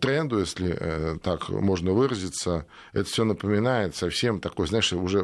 тренду, 0.00 0.40
если 0.40 0.76
э, 0.76 1.18
так 1.22 1.48
можно 1.50 1.92
выразиться, 1.92 2.66
это 2.92 3.04
все 3.04 3.24
напоминает 3.24 3.94
совсем 3.94 4.40
такой, 4.40 4.66
знаешь, 4.66 4.92
уже 4.92 5.22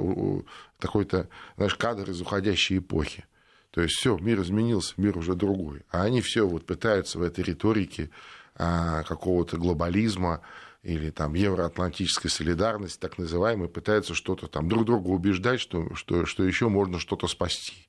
такой-то, 0.79 1.29
знаешь, 1.57 1.75
кадр 1.75 2.11
из 2.11 2.21
уходящей 2.21 2.79
эпохи. 2.79 3.25
То 3.73 3.83
есть 3.83 3.95
все, 3.95 4.17
мир 4.17 4.41
изменился, 4.43 4.95
мир 4.97 5.19
уже 5.19 5.35
другой. 5.35 5.83
А 5.91 6.05
они 6.05 6.21
все 6.21 6.47
вот 6.47 6.65
пытаются 6.67 7.19
в 7.19 7.23
этой 7.23 7.43
риторике 7.43 8.11
какого-то 8.57 9.57
глобализма, 9.57 10.43
или 10.85 11.11
там 11.11 11.35
евроатлантической 11.35 12.31
солидарности, 12.31 13.01
так 13.01 13.17
называемой, 13.17 13.69
пытаются 13.69 14.15
что-то 14.15 14.47
там 14.49 14.69
друг 14.69 14.85
друга 14.85 15.09
убеждать, 15.09 15.59
что, 15.59 15.95
что, 15.95 16.27
что 16.27 16.45
еще 16.45 16.69
можно 16.69 17.01
что-то 17.01 17.27
спасти. 17.27 17.89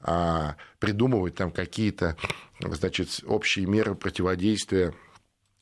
А 0.00 0.56
придумывать 0.80 1.34
там 1.34 1.50
какие-то, 1.50 2.16
значит, 2.60 3.20
общие 3.26 3.66
меры 3.66 3.94
противодействия 3.94 4.94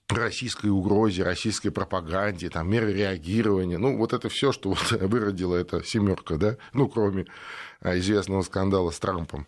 российской 0.09 0.69
угрозе, 0.69 1.25
российской 1.25 1.71
пропаганде, 1.71 2.49
там, 2.49 2.71
меры 2.71 2.93
реагирования. 2.93 3.79
Ну, 3.79 3.97
вот 3.97 4.13
это 4.13 4.29
все, 4.29 4.53
что 4.53 4.71
вот 4.71 4.91
выродила 4.93 5.57
эта 5.57 5.83
семерка, 5.83 6.37
да, 6.37 6.57
ну, 6.73 6.89
кроме 6.89 7.27
а, 7.81 7.99
известного 7.99 8.43
скандала 8.43 8.91
с 8.91 9.01
Трампом. 9.01 9.47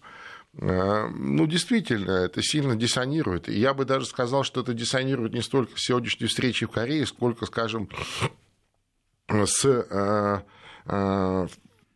Э, 0.59 1.09
ну, 1.09 1.47
действительно, 1.47 2.13
это 2.13 2.43
сильно 2.43 2.77
диссонирует. 2.77 3.49
И 3.49 3.59
я 3.59 3.75
бы 3.75 3.85
даже 3.85 4.07
сказал, 4.07 4.45
что 4.45 4.61
это 4.61 4.75
диссонирует 4.75 5.33
не 5.33 5.43
столько 5.43 5.73
сегодняшней 5.77 6.27
встречи 6.27 6.67
в 6.67 6.71
Корее, 6.71 7.07
сколько, 7.07 7.47
скажем, 7.47 7.89
с 9.29 9.65
э, 9.65 10.43
э, 10.87 11.47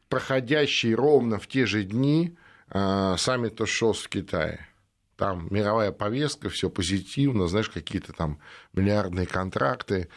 проходящей 0.08 0.94
ровно 0.94 1.38
в 1.38 1.46
те 1.46 1.66
же 1.66 1.84
дни 1.84 2.36
саммита 2.70 3.64
ШОС 3.64 4.02
в 4.02 4.08
Китае. 4.10 4.68
Там 5.16 5.48
мировая 5.50 5.90
повестка, 5.90 6.50
все 6.50 6.68
позитивно, 6.68 7.46
знаешь, 7.46 7.70
какие-то 7.70 8.12
там 8.12 8.40
миллиардные 8.74 9.26
контракты, 9.26 10.10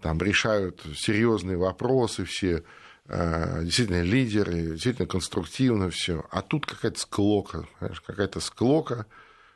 там 0.00 0.16
решают 0.18 0.82
серьезные 0.96 1.58
вопросы 1.58 2.24
все 2.24 2.64
Э, 3.08 3.60
действительно 3.62 4.02
лидеры, 4.02 4.72
действительно 4.72 5.08
конструктивно 5.08 5.88
все. 5.88 6.26
А 6.30 6.42
тут 6.42 6.66
какая-то 6.66 7.00
склока, 7.00 7.66
какая-то 8.06 8.40
склока, 8.40 9.06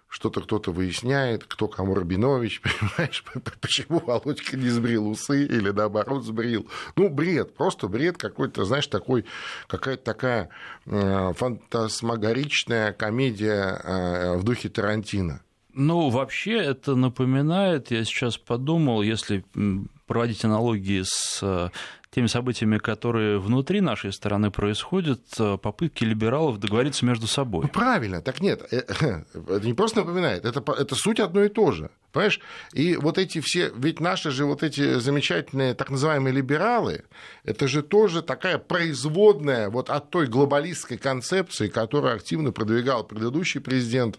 что-то 0.09 0.41
кто-то 0.41 0.73
выясняет, 0.73 1.45
кто 1.45 1.69
кому 1.69 1.95
Рабинович, 1.95 2.63
понимаешь, 2.81 3.23
почему 3.61 3.99
Володька 3.99 4.57
не 4.57 4.71
сбрил 4.71 5.07
усы 5.07 5.45
или 5.45 5.71
наоборот 5.71 6.25
сбрил. 6.25 6.67
Ну, 6.97 7.11
бред, 7.11 7.55
просто 7.55 7.89
бред 7.89 8.17
какой-то, 8.17 8.65
знаешь, 8.65 8.87
такой, 8.87 9.27
какая-то 9.67 10.03
такая 10.03 10.49
э, 10.87 11.33
фантасмагоричная 11.35 12.95
комедия 12.95 13.81
э, 13.85 14.37
в 14.39 14.45
духе 14.45 14.71
Тарантино. 14.71 15.43
Ну, 15.75 16.09
вообще 16.09 16.57
это 16.57 16.95
напоминает, 16.95 17.91
я 17.91 18.05
сейчас 18.05 18.39
подумал, 18.39 19.03
если 19.03 19.45
проводить 20.07 20.45
аналогии 20.45 21.03
с 21.05 21.71
теми 22.14 22.26
событиями, 22.26 22.78
которые 22.78 23.38
внутри 23.38 23.81
нашей 23.81 24.12
страны 24.12 24.50
происходят, 24.50 25.21
э, 25.38 25.57
попытки 25.57 26.04
либералов 26.04 26.59
договориться 26.59 27.07
между 27.07 27.26
собой. 27.26 27.62
Ну, 27.64 27.69
правильно, 27.69 28.21
так 28.21 28.40
нет, 28.40 28.62
э, 28.71 28.76
это 29.35 29.66
не 29.66 29.73
просто 29.73 30.00
напоминает, 30.00 30.45
это, 30.45 30.62
это 30.73 30.95
суть 30.95 31.21
одно 31.21 31.42
и 31.42 31.49
то 31.49 31.73
же. 31.73 31.90
Понимаешь? 32.12 32.40
И 32.75 32.97
вот 32.97 33.16
эти 33.16 33.40
все, 33.40 33.73
ведь 33.75 33.99
наши 33.99 34.31
же 34.31 34.45
вот 34.45 34.62
эти 34.62 34.99
замечательные 34.99 35.75
так 35.75 35.90
называемые 35.90 36.35
либералы, 36.35 37.04
это 37.45 37.66
же 37.66 37.83
тоже 37.83 38.21
такая 38.23 38.59
производная 38.59 39.71
вот 39.71 39.88
от 39.88 40.11
той 40.11 40.26
глобалистской 40.26 40.99
концепции, 40.99 41.69
которую 41.69 42.14
активно 42.14 42.52
продвигал 42.52 43.04
предыдущий 43.04 43.61
президент 43.61 44.19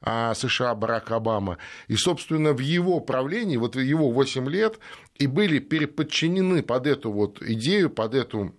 а, 0.00 0.34
США 0.34 0.74
Барак 0.74 1.12
Обама. 1.12 1.58
И, 1.86 1.94
собственно, 1.94 2.52
в 2.52 2.58
его 2.58 2.98
правлении, 2.98 3.56
вот 3.56 3.76
его 3.76 4.10
8 4.10 4.48
лет, 4.48 4.80
и 5.16 5.28
были 5.28 5.60
переподчинены 5.60 6.62
под 6.62 6.86
эту 6.88 7.12
вот 7.12 7.40
идею, 7.40 7.88
под 7.88 8.14
эту 8.14 8.54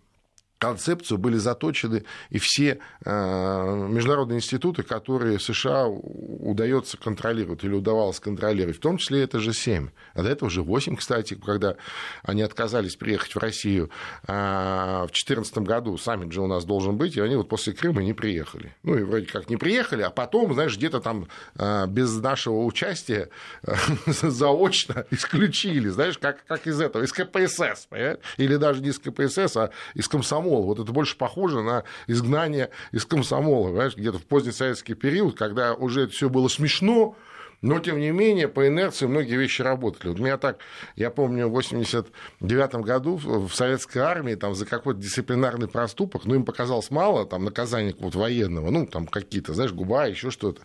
концепцию 0.60 1.18
были 1.18 1.38
заточены 1.38 2.04
и 2.30 2.38
все 2.38 2.80
э, 3.06 3.10
международные 3.10 4.38
институты, 4.38 4.84
которые 4.84 5.40
США 5.40 5.88
удается 5.88 6.98
контролировать 6.98 7.64
или 7.64 7.74
удавалось 7.74 8.20
контролировать, 8.20 8.78
в 8.78 8.82
том 8.82 8.98
числе 8.98 9.24
это 9.24 9.40
же 9.40 9.54
7. 9.54 9.90
А 10.14 10.22
до 10.22 10.30
этого 10.30 10.48
уже 10.48 10.62
8, 10.62 10.98
кстати, 10.98 11.34
когда 11.34 11.78
они 12.24 12.42
отказались 12.42 12.98
приехать 12.98 13.34
в 13.34 13.40
Россию 13.40 13.90
а, 14.28 15.04
в 15.04 15.12
2014 15.12 15.60
году, 15.60 15.98
саммит 15.98 16.34
же 16.34 16.42
у 16.42 16.48
нас 16.48 16.66
должен 16.66 16.98
быть, 16.98 17.16
и 17.16 17.22
они 17.22 17.38
вот 17.38 17.48
после 17.48 17.74
Крыма 17.74 18.04
не 18.04 18.14
приехали. 18.14 18.76
Ну 18.84 18.98
и 18.98 19.04
вроде 19.04 19.28
как 19.28 19.50
не 19.50 19.56
приехали, 19.56 20.02
а 20.02 20.10
потом, 20.10 20.54
знаешь, 20.54 20.76
где-то 20.76 21.00
там 21.00 21.28
а, 21.56 21.88
без 21.88 22.14
нашего 22.18 22.66
участия 22.66 23.30
заочно 24.06 25.06
исключили, 25.10 25.88
знаешь, 25.88 26.18
как, 26.18 26.46
как 26.46 26.68
из 26.68 26.82
этого, 26.82 27.04
из 27.04 27.14
КПСС, 27.14 27.88
понимаешь? 27.90 28.18
или 28.36 28.58
даже 28.58 28.82
не 28.82 28.90
из 28.90 29.00
КПСС, 29.00 29.56
а 29.56 29.72
из 29.94 30.10
комсомола 30.10 30.49
комсомола. 30.50 30.66
Вот 30.66 30.80
это 30.80 30.92
больше 30.92 31.18
похоже 31.18 31.62
на 31.62 31.84
изгнание 32.08 32.70
из 32.92 33.06
комсомола, 33.06 33.70
понимаешь, 33.70 33.96
где-то 33.96 34.20
в 34.20 34.24
поздний 34.24 34.52
советский 34.52 34.96
период, 34.96 35.38
когда 35.38 35.74
уже 35.74 36.04
это 36.04 36.14
все 36.14 36.30
было 36.30 36.48
смешно, 36.48 37.16
но, 37.62 37.80
тем 37.80 38.00
не 38.00 38.12
менее, 38.12 38.48
по 38.48 38.68
инерции 38.68 39.06
многие 39.06 39.36
вещи 39.36 39.62
работали. 39.62 40.10
Вот 40.10 40.20
меня 40.20 40.38
так, 40.38 40.60
я 40.96 41.10
помню, 41.10 41.48
в 41.48 41.52
89 41.52 42.76
году 42.76 43.16
в 43.18 43.50
советской 43.52 44.00
армии 44.00 44.36
там, 44.36 44.56
за 44.56 44.66
какой-то 44.66 45.00
дисциплинарный 45.00 45.68
проступок, 45.68 46.26
ну, 46.26 46.36
им 46.36 46.46
показалось 46.46 46.90
мало 46.90 47.26
там, 47.26 47.44
наказания 47.44 47.94
вот, 48.00 48.16
военного, 48.16 48.70
ну, 48.70 48.86
там 48.86 49.08
какие-то, 49.08 49.54
знаешь, 49.54 49.74
губа, 49.74 50.06
еще 50.06 50.32
что-то. 50.32 50.62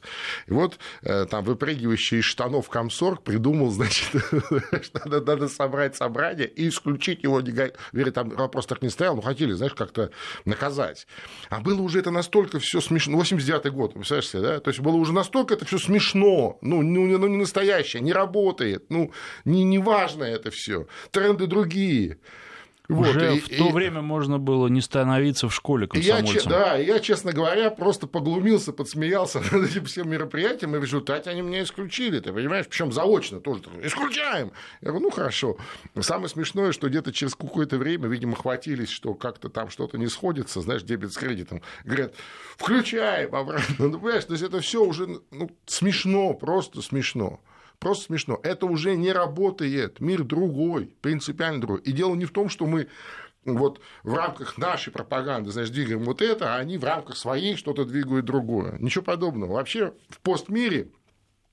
И 0.46 0.52
вот 0.52 0.78
э, 1.02 1.26
там 1.26 1.44
выпрыгивающий 1.44 2.20
из 2.20 2.24
штанов 2.24 2.68
комсорг 2.68 3.22
придумал, 3.22 3.70
значит, 3.70 4.08
что 4.08 5.08
надо, 5.08 5.48
собрать 5.48 5.96
собрание 5.96 6.46
и 6.46 6.68
исключить 6.68 7.22
его, 7.22 7.40
вере, 7.40 8.10
там 8.12 8.30
вопрос 8.30 8.66
так 8.66 8.82
не 8.82 8.88
стоял, 8.88 9.16
но 9.16 9.22
хотели, 9.22 9.52
знаешь, 9.52 9.74
как-то 9.74 10.10
наказать. 10.44 11.06
А 11.50 11.60
было 11.60 11.80
уже 11.82 11.98
это 11.98 12.10
настолько 12.10 12.58
все 12.60 12.80
смешно, 12.80 13.18
89 13.18 13.72
год, 13.72 13.94
представляешь 13.94 14.28
себе, 14.28 14.42
да, 14.42 14.60
то 14.60 14.70
есть 14.70 14.80
было 14.80 14.96
уже 14.96 15.12
настолько 15.12 15.54
это 15.54 15.64
все 15.64 15.78
смешно, 15.78 16.58
ну, 16.62 16.83
ну, 16.92 17.18
ну, 17.18 17.26
не 17.26 17.36
настоящее, 17.36 18.02
не 18.02 18.12
работает, 18.12 18.86
ну, 18.90 19.12
не, 19.44 19.64
не 19.64 19.78
важно 19.78 20.24
это 20.24 20.50
все. 20.50 20.86
Тренды 21.10 21.46
другие. 21.46 22.18
Вот, 22.86 23.08
Уже 23.08 23.36
и, 23.36 23.40
в 23.40 23.48
то 23.48 23.68
и, 23.68 23.72
время 23.72 24.02
можно 24.02 24.38
было 24.38 24.66
не 24.66 24.82
становиться 24.82 25.48
в 25.48 25.54
школе 25.54 25.86
комсомольцем. 25.86 26.52
Я, 26.52 26.58
да, 26.58 26.76
я, 26.76 27.00
честно 27.00 27.32
говоря, 27.32 27.70
просто 27.70 28.06
поглумился, 28.06 28.74
подсмеялся 28.74 29.40
над 29.52 29.70
этим 29.70 29.86
всем 29.86 30.10
мероприятием, 30.10 30.76
и 30.76 30.78
в 30.78 30.82
результате 30.82 31.30
они 31.30 31.40
меня 31.40 31.62
исключили, 31.62 32.20
ты 32.20 32.30
понимаешь, 32.30 32.66
причем 32.68 32.92
заочно 32.92 33.40
тоже. 33.40 33.62
Исключаем! 33.82 34.52
Я 34.82 34.88
говорю, 34.88 35.04
ну 35.04 35.10
хорошо. 35.10 35.56
Самое 35.98 36.28
смешное, 36.28 36.72
что 36.72 36.90
где-то 36.90 37.10
через 37.10 37.34
какое-то 37.34 37.78
время, 37.78 38.06
видимо, 38.06 38.36
хватились, 38.36 38.90
что 38.90 39.14
как-то 39.14 39.48
там 39.48 39.70
что-то 39.70 39.96
не 39.96 40.08
сходится, 40.08 40.60
знаешь, 40.60 40.82
дебет 40.82 41.14
с 41.14 41.16
кредитом. 41.16 41.62
Говорят, 41.84 42.14
включаем 42.56 43.34
обратно. 43.34 43.64
Ну, 43.94 43.98
понимаешь, 43.98 44.24
то 44.24 44.32
есть 44.32 44.44
это 44.44 44.60
все 44.60 44.84
уже 44.84 45.06
ну, 45.30 45.50
смешно, 45.66 46.34
просто 46.34 46.82
смешно. 46.82 47.40
Просто 47.84 48.06
смешно. 48.06 48.40
Это 48.42 48.64
уже 48.64 48.96
не 48.96 49.12
работает. 49.12 50.00
Мир 50.00 50.24
другой, 50.24 50.86
принципиально 51.02 51.60
другой. 51.60 51.82
И 51.82 51.92
дело 51.92 52.14
не 52.14 52.24
в 52.24 52.32
том, 52.32 52.48
что 52.48 52.64
мы 52.64 52.88
вот 53.44 53.78
в 54.02 54.14
рамках 54.14 54.56
нашей 54.56 54.90
пропаганды, 54.90 55.50
значит, 55.50 55.74
двигаем 55.74 56.02
вот 56.04 56.22
это, 56.22 56.54
а 56.54 56.56
они 56.56 56.78
в 56.78 56.84
рамках 56.84 57.14
своей 57.14 57.56
что-то 57.56 57.84
двигают 57.84 58.24
другое. 58.24 58.78
Ничего 58.78 59.04
подобного. 59.04 59.52
Вообще 59.52 59.92
в 60.08 60.18
постмире 60.20 60.92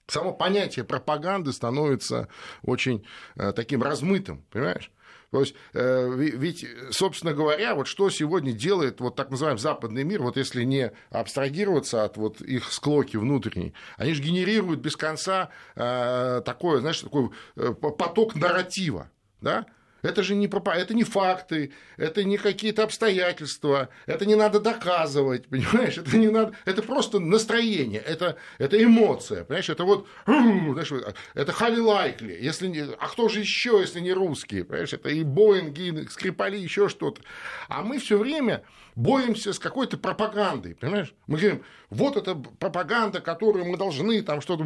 само 0.07 0.31
понятие 0.31 0.85
пропаганды 0.85 1.51
становится 1.51 2.29
очень 2.61 3.05
э, 3.35 3.51
таким 3.51 3.83
размытым, 3.83 4.45
понимаешь? 4.51 4.89
То 5.31 5.39
есть, 5.39 5.55
э, 5.73 6.13
ведь, 6.15 6.65
собственно 6.91 7.33
говоря, 7.33 7.73
вот 7.75 7.87
что 7.87 8.09
сегодня 8.09 8.51
делает 8.51 8.99
вот 8.99 9.15
так 9.15 9.31
называемый 9.31 9.59
западный 9.61 10.03
мир, 10.03 10.21
вот 10.21 10.37
если 10.37 10.63
не 10.63 10.91
абстрагироваться 11.09 12.03
от 12.03 12.17
вот 12.17 12.41
их 12.41 12.71
склоки 12.71 13.17
внутренней, 13.17 13.73
они 13.97 14.13
же 14.13 14.21
генерируют 14.21 14.81
без 14.81 14.97
конца 14.97 15.49
э, 15.75 16.41
такое, 16.45 16.81
знаешь, 16.81 16.99
такой 16.99 17.29
э, 17.55 17.73
поток 17.73 18.35
нарратива, 18.35 19.09
да, 19.39 19.65
это 20.01 20.23
же 20.23 20.35
не, 20.35 20.47
это 20.47 20.93
не 20.93 21.03
факты, 21.03 21.73
это 21.97 22.23
не 22.23 22.37
какие-то 22.37 22.83
обстоятельства, 22.83 23.89
это 24.05 24.25
не 24.25 24.35
надо 24.35 24.59
доказывать, 24.59 25.47
понимаешь? 25.49 25.97
Это, 25.97 26.17
не 26.17 26.29
надо, 26.29 26.53
это 26.65 26.81
просто 26.81 27.19
настроение, 27.19 28.01
это, 28.01 28.37
это 28.57 28.81
эмоция, 28.81 29.43
понимаешь? 29.43 29.69
Это 29.69 29.83
вот, 29.83 30.07
знаешь, 30.25 30.91
это 31.33 31.51
Хали 31.51 31.79
Лайкли, 31.79 32.37
если 32.39 32.67
не, 32.67 32.81
а 32.81 33.07
кто 33.07 33.29
же 33.29 33.39
еще, 33.39 33.79
если 33.81 33.99
не 33.99 34.13
русские, 34.13 34.63
понимаешь? 34.63 34.93
Это 34.93 35.09
и 35.09 35.23
Боинги, 35.23 36.01
и 36.01 36.07
Скрипали, 36.07 36.57
еще 36.57 36.89
что-то. 36.89 37.21
А 37.67 37.83
мы 37.83 37.99
все 37.99 38.17
время 38.17 38.63
боремся 38.95 39.53
с 39.53 39.59
какой-то 39.59 39.97
пропагандой, 39.97 40.75
понимаешь? 40.75 41.13
Мы 41.27 41.37
говорим, 41.37 41.63
вот 41.89 42.17
это 42.17 42.35
пропаганда, 42.35 43.21
которую 43.21 43.65
мы 43.65 43.77
должны, 43.77 44.21
там 44.21 44.41
что-то, 44.41 44.63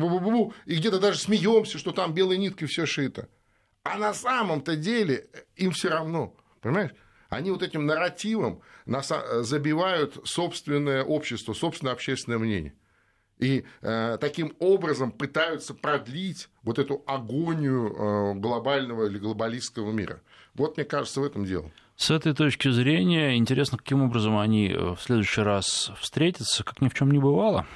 и 0.66 0.76
где-то 0.76 1.00
даже 1.00 1.20
смеемся, 1.20 1.78
что 1.78 1.92
там 1.92 2.14
белой 2.14 2.38
ниткой 2.38 2.68
все 2.68 2.86
шито. 2.86 3.28
А 3.86 3.98
на 4.00 4.16
самом-то 4.16 4.76
деле 4.76 5.28
э, 5.32 5.42
им 5.58 5.72
все 5.72 5.90
равно, 5.90 6.36
понимаешь? 6.60 6.92
Они 7.30 7.52
вот 7.52 7.62
этим 7.62 7.86
нарративом 7.86 8.62
э, 8.88 9.42
забивают 9.44 10.20
собственное 10.24 11.04
общество, 11.04 11.54
собственное 11.54 11.94
общественное 11.94 12.40
мнение. 12.40 12.74
И 13.38 13.64
э, 13.82 14.18
таким 14.20 14.56
образом 14.60 15.12
пытаются 15.12 15.76
продлить 15.76 16.50
вот 16.64 16.80
эту 16.80 17.04
агонию 17.06 17.94
э, 17.94 18.34
глобального 18.40 19.06
или 19.06 19.20
глобалистского 19.20 19.92
мира. 19.92 20.22
Вот, 20.56 20.78
мне 20.78 20.86
кажется, 20.86 21.22
в 21.22 21.24
этом 21.24 21.46
дело. 21.46 21.72
С 21.96 22.10
этой 22.10 22.34
точки 22.34 22.70
зрения 22.70 23.38
интересно, 23.38 23.78
каким 23.78 24.02
образом 24.02 24.36
они 24.40 24.70
э, 24.70 24.96
в 24.96 25.00
следующий 25.00 25.42
раз 25.42 25.92
встретятся, 26.00 26.64
как 26.64 26.82
ни 26.82 26.90
в 26.90 26.96
чем 26.96 27.12
не 27.12 27.20
бывало. 27.20 27.68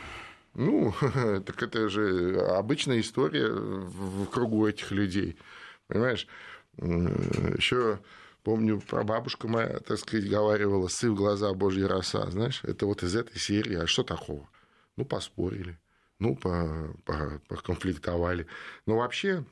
Ну, 0.55 0.91
так 1.45 1.61
это 1.61 1.87
же 1.87 2.39
обычная 2.57 2.99
история 2.99 3.49
в 3.51 4.25
кругу 4.25 4.65
этих 4.65 4.89
людей. 4.89 5.37
Понимаешь? 5.89 6.27
Еще 6.77 7.99
помню, 8.43 8.79
про 8.79 9.03
бабушка 9.03 9.47
моя, 9.47 9.79
так 9.79 9.97
сказать, 9.97 10.29
говорила, 10.29 10.87
сы 10.87 11.09
в 11.11 11.15
глаза 11.15 11.51
Божья 11.53 11.87
роса, 11.87 12.29
знаешь, 12.29 12.61
это 12.63 12.85
вот 12.85 13.03
из 13.03 13.15
этой 13.15 13.37
серии, 13.39 13.75
а 13.75 13.87
что 13.87 14.03
такого? 14.03 14.47
Ну, 14.95 15.03
поспорили, 15.03 15.77
ну, 16.19 16.35
по, 16.35 16.95
по, 17.05 17.41
поконфликтовали. 17.47 18.47
Но 18.85 18.97
вообще, 18.97 19.43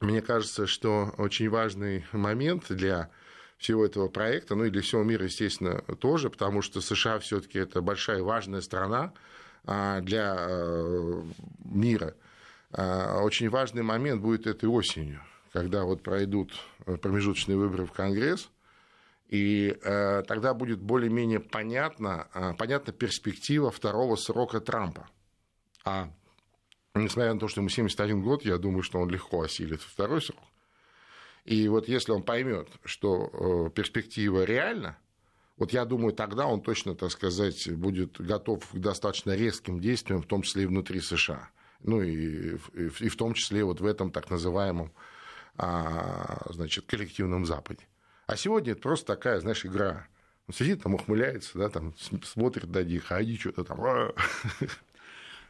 мне 0.00 0.22
кажется, 0.22 0.66
что 0.66 1.12
очень 1.18 1.50
важный 1.50 2.06
момент 2.12 2.66
для 2.68 3.10
всего 3.58 3.84
этого 3.84 4.08
проекта, 4.08 4.54
ну 4.54 4.64
и 4.64 4.70
для 4.70 4.82
всего 4.82 5.02
мира, 5.02 5.24
естественно, 5.24 5.80
тоже, 5.98 6.30
потому 6.30 6.62
что 6.62 6.80
США 6.80 7.18
все-таки 7.18 7.58
это 7.58 7.80
большая 7.82 8.22
важная 8.22 8.60
страна 8.60 9.12
а, 9.64 10.00
для 10.00 10.36
э, 10.38 11.22
мира. 11.64 12.14
А, 12.72 13.22
очень 13.22 13.48
важный 13.48 13.82
момент 13.82 14.20
будет 14.22 14.46
этой 14.46 14.68
осенью 14.68 15.20
когда 15.54 15.84
вот 15.84 16.02
пройдут 16.02 16.52
э, 16.84 16.96
промежуточные 16.96 17.56
выборы 17.56 17.86
в 17.86 17.92
Конгресс, 17.92 18.50
и 19.28 19.68
э, 19.68 20.22
тогда 20.26 20.52
будет 20.52 20.80
более-менее 20.80 21.38
понятна, 21.38 22.28
э, 22.34 22.54
понятна 22.58 22.92
перспектива 22.92 23.70
второго 23.70 24.16
срока 24.16 24.60
Трампа. 24.60 25.08
А 25.84 26.10
несмотря 26.96 27.34
на 27.34 27.38
то, 27.38 27.46
что 27.46 27.60
ему 27.60 27.68
71 27.68 28.20
год, 28.20 28.44
я 28.44 28.58
думаю, 28.58 28.82
что 28.82 28.98
он 28.98 29.08
легко 29.08 29.42
осилит 29.42 29.80
второй 29.80 30.20
срок. 30.20 30.42
И 31.44 31.68
вот 31.68 31.86
если 31.86 32.10
он 32.10 32.24
поймет, 32.24 32.68
что 32.84 33.68
э, 33.68 33.70
перспектива 33.70 34.42
реальна, 34.42 34.98
вот 35.56 35.72
я 35.72 35.84
думаю, 35.84 36.14
тогда 36.14 36.46
он 36.48 36.62
точно, 36.62 36.96
так 36.96 37.12
сказать, 37.12 37.70
будет 37.70 38.20
готов 38.20 38.68
к 38.68 38.76
достаточно 38.76 39.36
резким 39.36 39.78
действиям, 39.78 40.20
в 40.20 40.26
том 40.26 40.42
числе 40.42 40.64
и 40.64 40.66
внутри 40.66 40.98
США. 40.98 41.48
ну 41.80 42.02
и, 42.02 42.56
и, 42.56 42.88
и 42.98 43.08
в 43.08 43.16
том 43.16 43.34
числе 43.34 43.62
вот 43.62 43.80
в 43.80 43.86
этом 43.86 44.10
так 44.10 44.30
называемом 44.30 44.92
значит, 45.56 46.86
коллективном 46.86 47.46
Западе. 47.46 47.86
А 48.26 48.36
сегодня 48.36 48.72
это 48.72 48.80
просто 48.80 49.06
такая, 49.14 49.40
знаешь, 49.40 49.64
игра. 49.64 50.06
Он 50.46 50.54
сидит 50.54 50.82
там, 50.82 50.94
ухмыляется, 50.94 51.58
да, 51.58 51.68
там 51.68 51.94
смотрит 52.22 52.68
на 52.70 52.82
них, 52.82 53.10
а 53.10 53.16
они 53.16 53.36
что-то 53.36 53.64
там... 53.64 53.80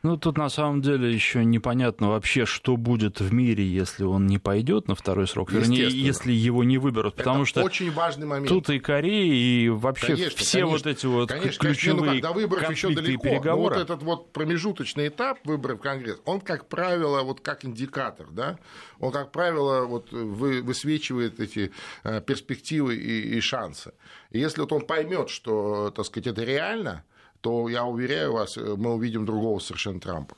Ну, 0.04 0.18
тут 0.18 0.36
на 0.36 0.50
самом 0.50 0.82
деле 0.82 1.10
еще 1.10 1.46
непонятно 1.46 2.10
вообще, 2.10 2.44
что 2.44 2.76
будет 2.76 3.20
в 3.20 3.32
мире, 3.32 3.66
если 3.66 4.04
он 4.04 4.26
не 4.26 4.38
пойдет 4.38 4.86
на 4.86 4.94
второй 4.94 5.26
срок, 5.26 5.50
вернее, 5.50 5.88
если 5.88 6.30
его 6.30 6.62
не 6.62 6.76
выберут, 6.76 7.14
потому 7.16 7.44
Это 7.44 7.48
что 7.48 7.62
очень 7.62 7.90
важный 7.90 8.26
момент. 8.26 8.48
тут 8.50 8.68
и 8.68 8.80
Корея, 8.80 9.32
и 9.32 9.70
вообще 9.70 10.08
Конечно, 10.08 10.36
все 10.36 10.58
конечно. 10.58 10.76
вот 10.76 10.86
эти 10.86 11.06
вот 11.06 11.28
Конечно, 11.30 11.58
ключевые 11.58 12.04
конечно, 12.04 12.28
ну, 12.28 12.34
до 12.34 12.38
выборов 12.38 12.70
еще 12.70 12.94
далеко. 12.94 13.24
Но 13.24 13.30
переговоры. 13.30 13.74
вот 13.76 13.82
этот 13.82 14.02
вот 14.02 14.32
промежуточный 14.34 15.08
этап 15.08 15.38
выборов 15.46 15.78
в 15.78 15.82
Конгресс, 15.82 16.20
он, 16.26 16.42
как 16.42 16.68
правило, 16.68 17.22
вот 17.22 17.40
как 17.40 17.64
индикатор, 17.64 18.26
да, 18.30 18.58
он, 19.00 19.10
как 19.10 19.32
правило, 19.32 19.86
вот 19.86 20.12
вы, 20.12 20.60
высвечивает 20.60 21.40
эти 21.40 21.72
э, 22.02 22.20
перспективы 22.20 22.94
и, 22.94 23.38
и 23.38 23.40
шансы. 23.40 23.94
И 24.30 24.38
если 24.38 24.60
вот 24.60 24.72
он 24.72 24.82
поймет, 24.82 25.30
что, 25.30 25.90
так 25.96 26.04
сказать, 26.04 26.26
это 26.26 26.44
реально, 26.44 27.04
то 27.44 27.68
я 27.68 27.84
уверяю 27.84 28.32
вас, 28.32 28.56
э, 28.56 28.74
мы 28.78 28.94
увидим 28.94 29.26
другого 29.26 29.58
совершенно 29.58 30.00
Трампа. 30.00 30.34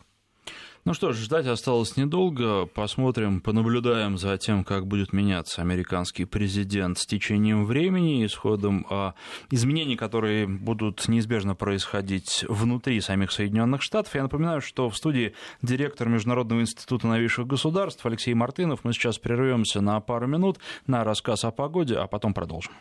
Ну 0.85 0.95
что 0.95 1.13
ж, 1.13 1.17
ждать 1.17 1.47
осталось 1.47 1.97
недолго. 1.97 2.67
Посмотрим, 2.67 3.41
понаблюдаем 3.41 4.19
за 4.19 4.37
тем, 4.39 4.65
как 4.65 4.87
будет 4.87 5.13
меняться 5.13 5.63
американский 5.63 6.25
президент 6.25 6.99
с 6.99 7.07
течением 7.07 7.65
времени 7.65 8.23
и 8.23 8.29
с 8.29 8.35
ходом 8.35 8.87
а, 8.91 9.15
изменений, 9.51 9.97
которые 9.97 10.47
будут 10.47 11.09
неизбежно 11.09 11.55
происходить 11.55 12.45
внутри 12.49 13.01
самих 13.01 13.31
Соединенных 13.31 13.83
Штатов. 13.83 14.15
Я 14.15 14.23
напоминаю, 14.23 14.61
что 14.61 14.91
в 14.91 14.97
студии 14.97 15.35
директор 15.63 16.09
Международного 16.09 16.61
института 16.61 17.07
новейших 17.07 17.47
государств 17.47 18.05
Алексей 18.05 18.35
Мартынов. 18.35 18.85
Мы 18.85 18.93
сейчас 18.93 19.19
прервемся 19.19 19.81
на 19.81 20.01
пару 20.01 20.27
минут 20.27 20.59
на 20.87 21.05
рассказ 21.05 21.45
о 21.45 21.53
погоде, 21.53 21.97
а 21.97 22.07
потом 22.07 22.35
продолжим. 22.35 22.73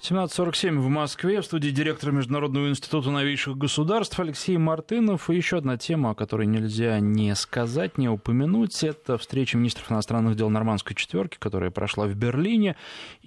17.47 0.00 0.78
в 0.78 0.88
Москве, 0.88 1.40
в 1.40 1.44
студии 1.44 1.70
директора 1.70 2.12
Международного 2.12 2.68
института 2.68 3.10
новейших 3.10 3.58
государств 3.58 4.18
Алексей 4.20 4.56
Мартынов. 4.56 5.28
И 5.28 5.34
еще 5.34 5.58
одна 5.58 5.76
тема, 5.76 6.10
о 6.10 6.14
которой 6.14 6.46
нельзя 6.46 7.00
не 7.00 7.34
сказать, 7.34 7.98
не 7.98 8.08
упомянуть, 8.08 8.84
это 8.84 9.18
встреча 9.18 9.58
министров 9.58 9.90
иностранных 9.90 10.36
дел 10.36 10.50
Нормандской 10.50 10.94
четверки, 10.94 11.36
которая 11.40 11.72
прошла 11.72 12.06
в 12.06 12.14
Берлине. 12.14 12.76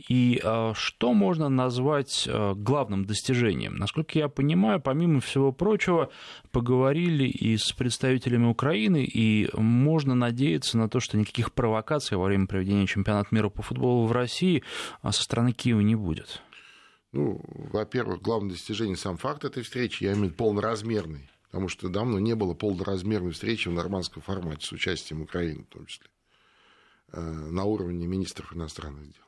И 0.07 0.39
э, 0.41 0.71
что 0.73 1.13
можно 1.13 1.49
назвать 1.49 2.25
э, 2.25 2.53
главным 2.55 3.03
достижением? 3.03 3.75
Насколько 3.75 4.17
я 4.17 4.29
понимаю, 4.29 4.79
помимо 4.79 5.19
всего 5.19 5.51
прочего, 5.51 6.09
поговорили 6.53 7.25
и 7.25 7.57
с 7.57 7.73
представителями 7.73 8.45
Украины, 8.45 9.03
и 9.03 9.49
можно 9.53 10.15
надеяться 10.15 10.77
на 10.77 10.87
то, 10.87 11.01
что 11.01 11.17
никаких 11.17 11.51
провокаций 11.51 12.15
во 12.15 12.23
время 12.23 12.47
проведения 12.47 12.87
чемпионата 12.87 13.27
мира 13.31 13.49
по 13.49 13.61
футболу 13.61 14.05
в 14.07 14.13
России 14.13 14.63
со 15.03 15.21
стороны 15.21 15.51
Киева 15.51 15.81
не 15.81 15.95
будет. 15.95 16.41
Ну, 17.13 17.41
во-первых, 17.45 18.21
главное 18.21 18.51
достижение 18.51 18.95
сам 18.95 19.17
факт 19.17 19.43
этой 19.43 19.63
встречи, 19.63 20.03
я 20.03 20.13
имею 20.13 20.21
в 20.21 20.25
виду 20.27 20.35
полноразмерный, 20.35 21.29
потому 21.43 21.67
что 21.67 21.89
давно 21.89 22.19
не 22.19 22.35
было 22.35 22.53
полноразмерной 22.53 23.31
встречи 23.31 23.67
в 23.67 23.73
нормандском 23.73 24.21
формате 24.21 24.65
с 24.65 24.71
участием 24.71 25.21
Украины, 25.21 25.63
в 25.63 25.73
том 25.73 25.85
числе, 25.87 26.07
на 27.11 27.65
уровне 27.65 28.07
министров 28.07 28.53
иностранных 28.55 29.03
дел. 29.07 29.25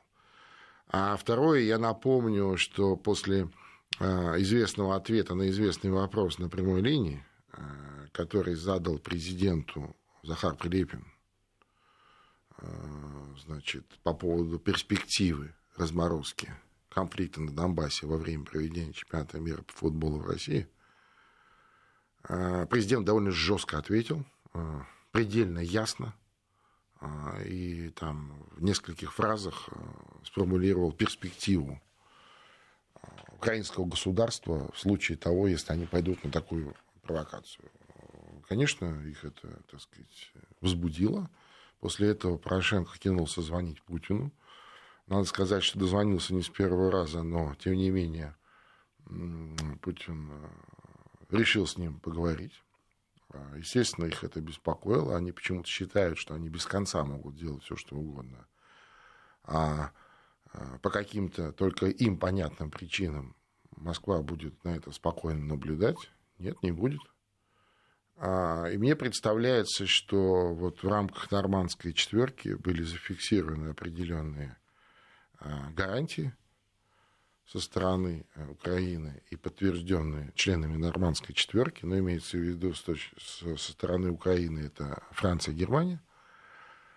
А 0.88 1.16
второе, 1.16 1.60
я 1.60 1.78
напомню, 1.78 2.56
что 2.56 2.96
после 2.96 3.50
известного 3.98 4.96
ответа 4.96 5.34
на 5.34 5.48
известный 5.50 5.90
вопрос 5.90 6.38
на 6.38 6.48
прямой 6.48 6.80
линии, 6.80 7.22
который 8.12 8.54
задал 8.54 8.98
президенту 8.98 9.94
Захар 10.22 10.56
Прилепин, 10.56 11.04
значит, 13.44 13.84
по 14.02 14.14
поводу 14.14 14.58
перспективы 14.58 15.54
разморозки 15.76 16.54
конфликта 16.94 17.40
на 17.40 17.52
Донбассе 17.52 18.06
во 18.06 18.16
время 18.16 18.44
проведения 18.44 18.92
чемпионата 18.92 19.40
мира 19.40 19.62
по 19.62 19.72
футболу 19.72 20.20
в 20.20 20.26
России, 20.26 20.68
президент 22.22 23.04
довольно 23.04 23.32
жестко 23.32 23.78
ответил, 23.78 24.24
предельно 25.10 25.58
ясно, 25.58 26.14
и 27.44 27.90
там 27.90 28.32
в 28.52 28.62
нескольких 28.62 29.12
фразах 29.12 29.68
сформулировал 30.24 30.92
перспективу 30.92 31.80
украинского 33.32 33.84
государства 33.84 34.70
в 34.72 34.78
случае 34.78 35.18
того, 35.18 35.48
если 35.48 35.72
они 35.72 35.86
пойдут 35.86 36.24
на 36.24 36.30
такую 36.30 36.74
провокацию. 37.02 37.70
Конечно, 38.48 39.02
их 39.06 39.24
это, 39.24 39.62
так 39.70 39.80
сказать, 39.80 40.32
возбудило. 40.60 41.28
После 41.80 42.08
этого 42.08 42.38
Порошенко 42.38 42.98
кинулся 42.98 43.42
звонить 43.42 43.82
Путину. 43.82 44.32
Надо 45.06 45.24
сказать, 45.24 45.62
что 45.62 45.78
дозвонился 45.78 46.34
не 46.34 46.42
с 46.42 46.48
первого 46.48 46.90
раза, 46.90 47.22
но, 47.22 47.54
тем 47.56 47.74
не 47.74 47.90
менее, 47.90 48.36
Путин 49.82 50.32
решил 51.28 51.66
с 51.66 51.76
ним 51.76 52.00
поговорить. 52.00 52.62
Естественно, 53.56 54.06
их 54.06 54.24
это 54.24 54.40
беспокоило. 54.40 55.16
Они 55.16 55.32
почему-то 55.32 55.68
считают, 55.68 56.18
что 56.18 56.34
они 56.34 56.48
без 56.48 56.64
конца 56.66 57.04
могут 57.04 57.36
делать 57.36 57.64
все, 57.64 57.76
что 57.76 57.96
угодно. 57.96 58.46
А 59.42 59.90
по 60.82 60.88
каким-то 60.88 61.52
только 61.52 61.86
им 61.86 62.18
понятным 62.18 62.70
причинам 62.70 63.36
Москва 63.76 64.22
будет 64.22 64.62
на 64.64 64.76
это 64.76 64.92
спокойно 64.92 65.44
наблюдать. 65.44 66.10
Нет, 66.38 66.62
не 66.62 66.70
будет. 66.72 67.00
И 68.16 68.76
мне 68.78 68.94
представляется, 68.94 69.86
что 69.86 70.54
вот 70.54 70.82
в 70.82 70.88
рамках 70.88 71.30
нормандской 71.32 71.92
четверки 71.92 72.54
были 72.54 72.82
зафиксированы 72.82 73.70
определенные 73.70 74.56
гарантии 75.40 76.32
со 77.46 77.60
стороны 77.60 78.24
Украины 78.48 79.22
и 79.30 79.36
подтвержденные 79.36 80.32
членами 80.34 80.76
нормандской 80.76 81.34
четверки, 81.34 81.84
но 81.84 81.98
имеется 81.98 82.38
в 82.38 82.40
виду 82.40 82.72
со 82.74 82.94
стороны 83.56 84.10
Украины 84.10 84.60
это 84.60 85.02
Франция 85.10 85.52
и 85.52 85.56
Германия, 85.56 86.02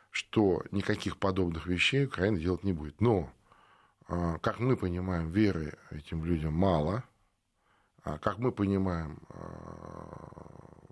что 0.10 0.63
никаких 0.71 1.17
подобных 1.17 1.67
вещей 1.67 2.06
Украина 2.06 2.39
делать 2.39 2.63
не 2.63 2.73
будет. 2.73 3.02
Но, 3.02 3.32
как 4.08 4.60
мы 4.60 4.78
понимаем, 4.78 5.30
веры 5.32 5.78
этим 5.91 6.23
людям 6.23 6.54
мало. 6.54 7.04
Как 8.04 8.38
мы 8.38 8.54
понимаем, 8.54 9.19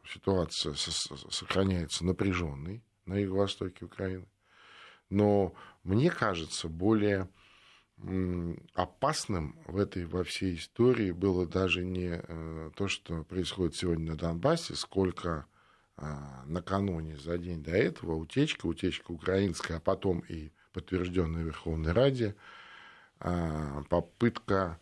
ситуация 0.05 0.73
сохраняется 0.75 2.03
напряженной 2.05 2.83
на 3.05 3.13
юго-востоке 3.13 3.85
Украины. 3.85 4.27
Но 5.09 5.53
мне 5.83 6.09
кажется, 6.09 6.67
более 6.67 7.29
опасным 8.73 9.57
в 9.65 9.77
этой 9.77 10.05
во 10.05 10.23
всей 10.23 10.55
истории 10.55 11.11
было 11.11 11.47
даже 11.47 11.85
не 11.85 12.21
то, 12.75 12.87
что 12.87 13.23
происходит 13.23 13.75
сегодня 13.75 14.11
на 14.11 14.17
Донбассе, 14.17 14.75
сколько 14.75 15.45
накануне, 16.45 17.15
за 17.17 17.37
день 17.37 17.63
до 17.63 17.71
этого, 17.71 18.15
утечка, 18.15 18.65
утечка 18.65 19.11
украинская, 19.11 19.77
а 19.77 19.79
потом 19.79 20.19
и 20.19 20.51
подтвержденная 20.73 21.43
Верховной 21.43 21.93
Раде, 21.93 22.35
попытка 23.17 24.77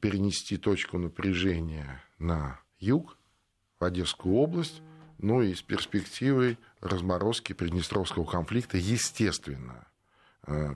перенести 0.00 0.56
точку 0.56 0.98
напряжения 0.98 2.04
на 2.18 2.60
юг, 2.78 3.16
в 3.80 3.84
Одесскую 3.84 4.36
область, 4.36 4.80
ну 5.18 5.42
и 5.42 5.54
с 5.54 5.62
перспективой 5.62 6.58
разморозки 6.80 7.52
Приднестровского 7.52 8.24
конфликта, 8.24 8.78
естественно, 8.78 9.86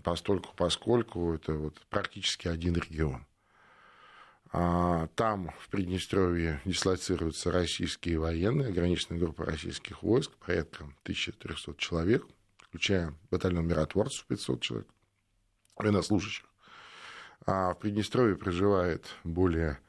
постольку, 0.04 0.50
поскольку 0.56 1.32
это 1.32 1.54
вот 1.54 1.80
практически 1.88 2.48
один 2.48 2.74
регион. 2.74 3.26
Там, 4.50 5.50
в 5.60 5.68
Приднестровье, 5.70 6.60
дислоцируются 6.66 7.50
российские 7.50 8.18
военные, 8.18 8.68
ограниченная 8.68 9.18
группа 9.18 9.46
российских 9.46 10.02
войск, 10.02 10.32
порядка 10.32 10.84
1300 11.04 11.74
человек, 11.76 12.26
включая 12.58 13.14
батальон 13.30 13.66
миротворцев 13.66 14.26
500 14.26 14.60
человек, 14.60 14.88
военнослужащих. 15.76 16.44
А 17.46 17.72
в 17.72 17.78
Приднестровье 17.78 18.36
проживает 18.36 19.06
более 19.24 19.80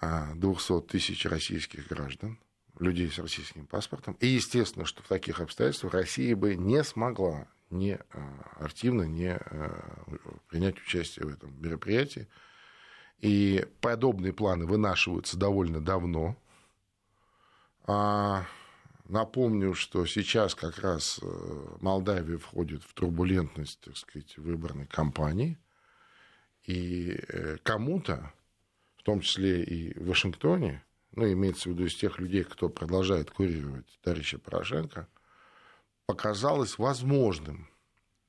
200 0.00 0.82
тысяч 0.82 1.26
российских 1.26 1.88
граждан, 1.88 2.38
людей 2.78 3.10
с 3.10 3.18
российским 3.18 3.66
паспортом. 3.66 4.16
И 4.20 4.26
естественно, 4.26 4.84
что 4.84 5.02
в 5.02 5.08
таких 5.08 5.40
обстоятельствах 5.40 5.94
Россия 5.94 6.36
бы 6.36 6.54
не 6.56 6.82
смогла 6.84 7.48
не 7.70 7.98
активно 8.58 9.02
не 9.02 9.38
принять 10.48 10.78
участие 10.78 11.26
в 11.26 11.28
этом 11.28 11.60
мероприятии. 11.60 12.28
И 13.18 13.66
подобные 13.80 14.32
планы 14.32 14.64
вынашиваются 14.64 15.36
довольно 15.36 15.80
давно. 15.80 16.36
А 17.86 18.46
напомню, 19.08 19.74
что 19.74 20.06
сейчас 20.06 20.54
как 20.54 20.78
раз 20.78 21.20
Молдавия 21.80 22.38
входит 22.38 22.82
в 22.84 22.94
турбулентность, 22.94 23.80
так 23.80 23.96
сказать, 23.96 24.38
выборной 24.38 24.86
кампании. 24.86 25.58
И 26.64 27.20
кому-то, 27.64 28.32
в 28.96 29.02
том 29.02 29.20
числе 29.20 29.62
и 29.64 29.98
в 29.98 30.06
Вашингтоне, 30.06 30.84
ну, 31.12 31.30
имеется 31.32 31.68
в 31.68 31.72
виду 31.72 31.86
из 31.86 31.94
тех 31.94 32.18
людей, 32.18 32.44
кто 32.44 32.68
продолжает 32.68 33.30
курировать 33.30 33.98
товарища 34.02 34.38
Порошенко, 34.38 35.08
показалось 36.06 36.78
возможным 36.78 37.68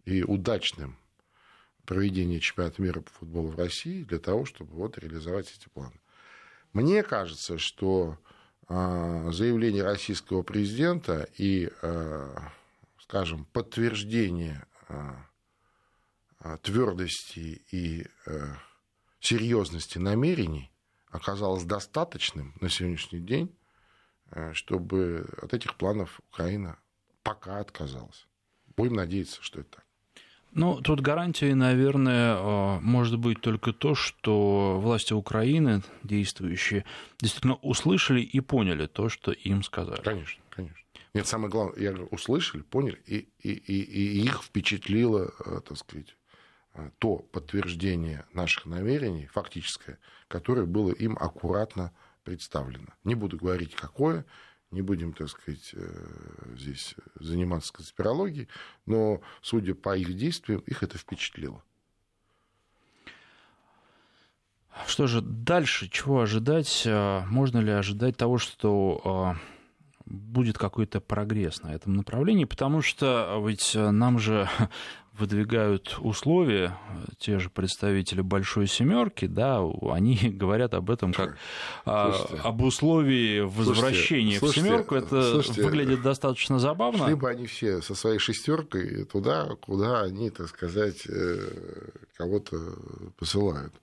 и 0.05 0.23
удачным 0.23 0.97
проведение 1.85 2.39
чемпионата 2.39 2.81
мира 2.81 3.01
по 3.01 3.09
футболу 3.11 3.49
в 3.49 3.57
России 3.57 4.03
для 4.03 4.19
того, 4.19 4.45
чтобы 4.45 4.75
вот 4.75 4.97
реализовать 4.97 5.51
эти 5.57 5.69
планы. 5.69 5.99
Мне 6.73 7.03
кажется, 7.03 7.57
что 7.57 8.17
а, 8.67 9.31
заявление 9.31 9.83
российского 9.83 10.43
президента 10.43 11.27
и, 11.37 11.71
а, 11.81 12.51
скажем, 12.99 13.45
подтверждение 13.45 14.65
а, 14.87 15.25
твердости 16.61 17.61
и 17.71 18.07
серьезности 19.19 19.97
намерений 19.97 20.71
оказалось 21.09 21.63
достаточным 21.63 22.53
на 22.61 22.69
сегодняшний 22.69 23.19
день, 23.19 23.55
чтобы 24.53 25.27
от 25.41 25.53
этих 25.53 25.75
планов 25.75 26.19
Украина 26.31 26.77
пока 27.23 27.59
отказалась. 27.59 28.27
Будем 28.75 28.93
надеяться, 28.93 29.41
что 29.41 29.61
это 29.61 29.69
так. 29.77 29.85
Ну, 30.51 30.81
тут 30.81 31.01
гарантией, 31.01 31.53
наверное, 31.53 32.35
э, 32.35 32.79
может 32.79 33.19
быть 33.19 33.39
только 33.41 33.71
то, 33.71 33.93
что 33.93 34.79
власти 34.79 35.13
Украины, 35.13 35.83
действующие, 36.03 36.85
действительно 37.19 37.55
услышали 37.55 38.21
и 38.21 38.39
поняли 38.39 38.87
то, 38.87 39.09
что 39.09 39.31
им 39.31 39.61
сказали. 39.63 40.01
Конечно, 40.01 40.41
конечно. 40.49 40.77
Нет, 41.13 41.27
самое 41.27 41.51
главное, 41.51 41.79
я 41.79 41.91
говорю, 41.91 42.07
услышали, 42.11 42.61
поняли, 42.61 42.99
и, 43.05 43.29
и, 43.43 43.51
и, 43.51 43.83
и 43.83 44.23
их 44.23 44.41
впечатлило, 44.41 45.31
э, 45.45 45.61
так 45.67 45.77
сказать, 45.77 46.09
э, 46.09 46.18
то 46.99 47.17
подтверждение 47.17 48.25
наших 48.33 48.65
намерений, 48.65 49.27
фактическое, 49.27 49.99
которое 50.27 50.65
было 50.65 50.91
им 50.91 51.17
аккуратно 51.19 51.91
представлено. 52.23 52.93
Не 53.03 53.15
буду 53.15 53.37
говорить, 53.37 53.75
какое, 53.75 54.25
не 54.71 54.81
будем, 54.81 55.13
так 55.13 55.29
сказать, 55.29 55.71
э, 55.73 56.55
здесь 56.55 56.95
заниматься 57.15 57.73
конспирологией, 57.73 58.47
но, 58.85 59.21
судя 59.41 59.73
по 59.73 59.97
их 59.97 60.15
действиям, 60.15 60.61
их 60.61 60.83
это 60.83 60.97
впечатлило. 60.97 61.63
Что 64.87 65.07
же 65.07 65.21
дальше? 65.21 65.89
Чего 65.89 66.21
ожидать? 66.21 66.83
А, 66.87 67.25
можно 67.25 67.57
ли 67.59 67.71
ожидать 67.71 68.17
того, 68.17 68.37
что 68.37 69.35
будет 70.05 70.57
какой-то 70.57 71.01
прогресс 71.01 71.61
на 71.61 71.73
этом 71.73 71.95
направлении? 71.95 72.45
Потому 72.45 72.81
что 72.81 73.43
ведь 73.45 73.73
нам 73.75 74.19
же 74.19 74.47
выдвигают 75.19 75.97
условия, 75.99 76.77
те 77.17 77.39
же 77.39 77.49
представители 77.49 78.21
Большой 78.21 78.67
Семерки, 78.67 79.25
да, 79.25 79.61
они 79.91 80.15
говорят 80.33 80.73
об 80.73 80.89
этом 80.89 81.13
как 81.13 81.37
слушайте, 81.83 82.35
об 82.43 82.61
условии 82.61 83.41
возвращения 83.41 84.39
слушайте, 84.39 84.61
в 84.61 84.63
Семерку. 84.63 84.95
Это 84.95 85.31
слушайте, 85.31 85.63
выглядит 85.63 86.01
достаточно 86.01 86.59
забавно. 86.59 87.05
Шли 87.05 87.15
бы 87.15 87.29
они 87.29 87.45
все 87.45 87.81
со 87.81 87.95
своей 87.95 88.19
шестеркой 88.19 89.05
туда, 89.05 89.55
куда 89.61 90.01
они, 90.01 90.29
так 90.29 90.47
сказать, 90.47 91.05
э, 91.07 91.89
кого-то 92.15 92.57
посылают. 93.17 93.73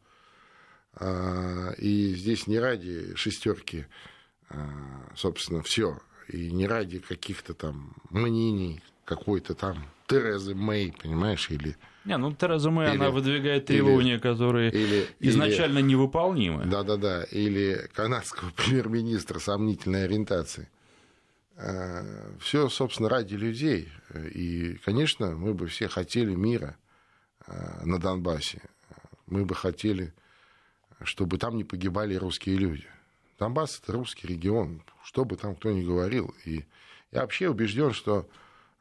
А, 0.99 1.73
и 1.79 2.15
здесь 2.15 2.47
не 2.47 2.59
ради 2.59 3.15
шестерки, 3.17 3.87
а, 4.49 5.11
собственно, 5.15 5.63
все, 5.63 5.99
и 6.29 6.51
не 6.51 6.67
ради 6.67 6.99
каких-то 6.99 7.55
там 7.55 7.95
мнений 8.11 8.81
какой-то 9.05 9.55
там 9.55 9.87
Терезы 10.07 10.55
Мэй, 10.55 10.93
понимаешь, 10.93 11.51
или... 11.51 11.77
Не, 12.05 12.17
ну 12.17 12.33
Тереза 12.33 12.71
Мэй, 12.71 12.89
или, 12.89 12.97
она 12.97 13.11
выдвигает 13.11 13.67
требования, 13.67 14.15
или, 14.15 14.21
которые 14.21 14.71
или, 14.71 15.07
изначально 15.21 15.79
или, 15.79 15.87
невыполнимы. 15.87 16.65
Да-да-да, 16.67 17.25
или 17.25 17.89
канадского 17.95 18.51
премьер-министра 18.57 19.39
сомнительной 19.39 20.05
ориентации. 20.05 20.69
А, 21.57 22.05
все, 22.41 22.69
собственно, 22.69 23.09
ради 23.09 23.35
людей. 23.35 23.89
И, 24.15 24.79
конечно, 24.85 25.33
мы 25.37 25.55
бы 25.55 25.67
все 25.67 25.89
хотели 25.89 26.35
мира 26.35 26.77
а, 27.47 27.85
на 27.85 27.99
Донбассе. 27.99 28.63
Мы 29.27 29.45
бы 29.45 29.55
хотели, 29.55 30.15
чтобы 31.03 31.39
там 31.39 31.57
не 31.57 31.65
погибали 31.65 32.15
русские 32.15 32.57
люди. 32.57 32.87
Донбасс– 33.39 33.81
это 33.83 33.93
русский 33.93 34.29
регион, 34.29 34.83
что 35.03 35.25
бы 35.25 35.37
там 35.37 35.57
кто 35.57 35.71
ни 35.71 35.83
говорил. 35.83 36.35
И 36.45 36.65
я 37.11 37.23
вообще 37.23 37.49
убежден, 37.49 37.93
что 37.93 38.29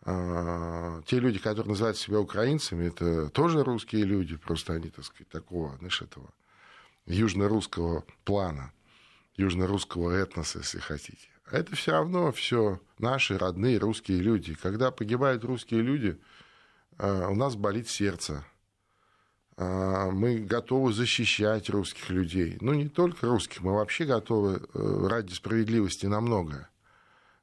те 0.06 1.20
люди, 1.20 1.40
которые 1.40 1.70
называют 1.70 1.98
себя 1.98 2.20
украинцами, 2.20 2.88
это 2.88 3.30
тоже 3.30 3.64
русские 3.64 4.04
люди, 4.04 4.38
просто 4.38 4.74
они, 4.74 4.90
так 4.90 5.04
сказать, 5.04 5.30
такого, 5.30 5.76
знаешь, 5.78 6.02
этого 6.02 6.30
южно-русского 7.08 8.04
плана, 8.24 8.72
южно-русского 9.36 10.12
этноса, 10.12 10.60
если 10.60 10.80
хотите. 10.80 11.28
А 11.52 11.58
это 11.58 11.76
все 11.76 11.92
равно 11.92 12.32
все 12.32 12.80
наши 12.98 13.38
родные 13.38 13.78
русские 13.78 14.20
люди. 14.20 14.56
Когда 14.56 14.92
погибают 14.92 15.44
русские 15.44 15.82
люди, 15.82 16.20
а, 16.98 17.30
у 17.30 17.36
нас 17.36 17.56
болит 17.56 17.88
сердце. 17.88 18.44
А, 19.58 20.10
мы 20.10 20.40
готовы 20.40 20.92
защищать 20.92 21.70
русских 21.70 22.10
людей. 22.10 22.58
Ну, 22.62 22.74
не 22.74 22.90
только 22.90 23.28
русских, 23.28 23.62
мы 23.62 23.74
вообще 23.74 24.06
готовы 24.06 24.62
э, 24.74 25.08
ради 25.08 25.34
справедливости 25.34 26.08
на 26.08 26.20
многое. 26.20 26.70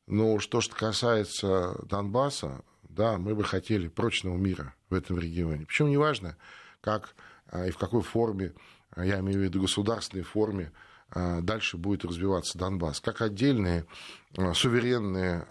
Но 0.07 0.39
что 0.39 0.61
же 0.61 0.71
касается 0.71 1.77
Донбасса, 1.87 2.63
да, 2.83 3.19
мы 3.19 3.35
бы 3.35 3.45
хотели 3.45 3.89
прочного 3.89 4.37
мира 4.37 4.75
в 4.91 4.95
этом 4.95 5.19
регионе. 5.19 5.65
Причем 5.67 5.91
неважно, 5.91 6.37
как 6.81 7.15
а, 7.53 7.67
и 7.67 7.71
в 7.71 7.79
какой 7.79 8.03
форме, 8.03 8.53
а, 8.91 9.05
я 9.05 9.21
имею 9.21 9.39
в 9.39 9.43
виду 9.43 9.63
государственной 9.63 10.25
форме, 10.25 10.73
а, 11.11 11.41
дальше 11.41 11.77
будет 11.77 12.05
развиваться 12.05 12.59
Донбасс. 12.59 13.01
Как 13.01 13.21
отдельные 13.23 13.87
суверенные 14.55 15.47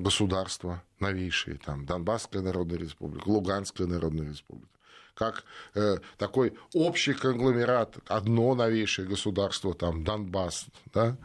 государства, 0.00 0.82
новейшие, 0.98 1.58
там, 1.58 1.86
Донбасская 1.86 2.42
Народная 2.42 2.78
Республика, 2.78 3.28
Луганская 3.28 3.86
Народная 3.86 4.28
Республика, 4.28 4.68
как 5.14 5.44
э, 5.74 5.98
такой 6.18 6.54
общий 6.74 7.14
конгломерат, 7.14 7.98
одно 8.08 8.56
новейшее 8.56 9.06
государство, 9.06 9.74
там, 9.74 10.02
Донбасс, 10.02 10.66
да, 10.92 11.16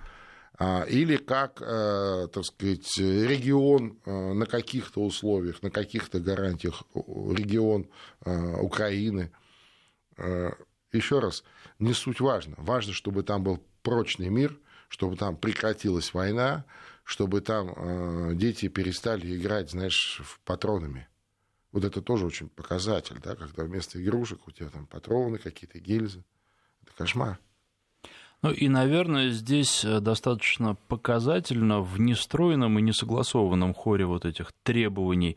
или 0.59 1.15
как, 1.15 1.61
э, 1.61 2.27
так 2.33 2.43
сказать, 2.43 2.97
регион 2.97 3.97
э, 4.05 4.33
на 4.33 4.45
каких-то 4.45 5.01
условиях, 5.01 5.63
на 5.63 5.71
каких-то 5.71 6.19
гарантиях 6.19 6.83
регион 6.93 7.87
э, 8.25 8.55
Украины. 8.61 9.31
Еще 10.91 11.19
раз, 11.19 11.45
не 11.77 11.93
суть 11.93 12.19
важно. 12.19 12.55
Важно, 12.57 12.91
чтобы 12.91 13.23
там 13.23 13.41
был 13.41 13.63
прочный 13.83 14.27
мир, 14.27 14.59
чтобы 14.89 15.15
там 15.15 15.37
прекратилась 15.37 16.13
война, 16.13 16.65
чтобы 17.05 17.39
там 17.39 18.37
дети 18.37 18.67
перестали 18.67 19.37
играть, 19.37 19.71
знаешь, 19.71 20.21
в 20.25 20.41
патронами. 20.41 21.07
Вот 21.71 21.85
это 21.85 22.01
тоже 22.01 22.25
очень 22.25 22.49
показатель, 22.49 23.17
да, 23.23 23.35
когда 23.35 23.63
вместо 23.63 24.03
игрушек 24.03 24.45
у 24.45 24.51
тебя 24.51 24.67
там 24.67 24.87
патроны 24.87 25.37
какие-то, 25.37 25.79
гильзы. 25.79 26.25
Это 26.81 26.91
кошмар. 26.97 27.39
Ну 28.41 28.51
и, 28.51 28.69
наверное, 28.69 29.31
здесь 29.31 29.83
э, 29.83 29.99
достаточно 29.99 30.75
показательно 30.87 31.81
в 31.81 31.99
нестроенном 31.99 32.79
и 32.79 32.81
несогласованном 32.81 33.73
хоре 33.73 34.05
вот 34.05 34.23
этих 34.25 34.53
требований 34.63 35.35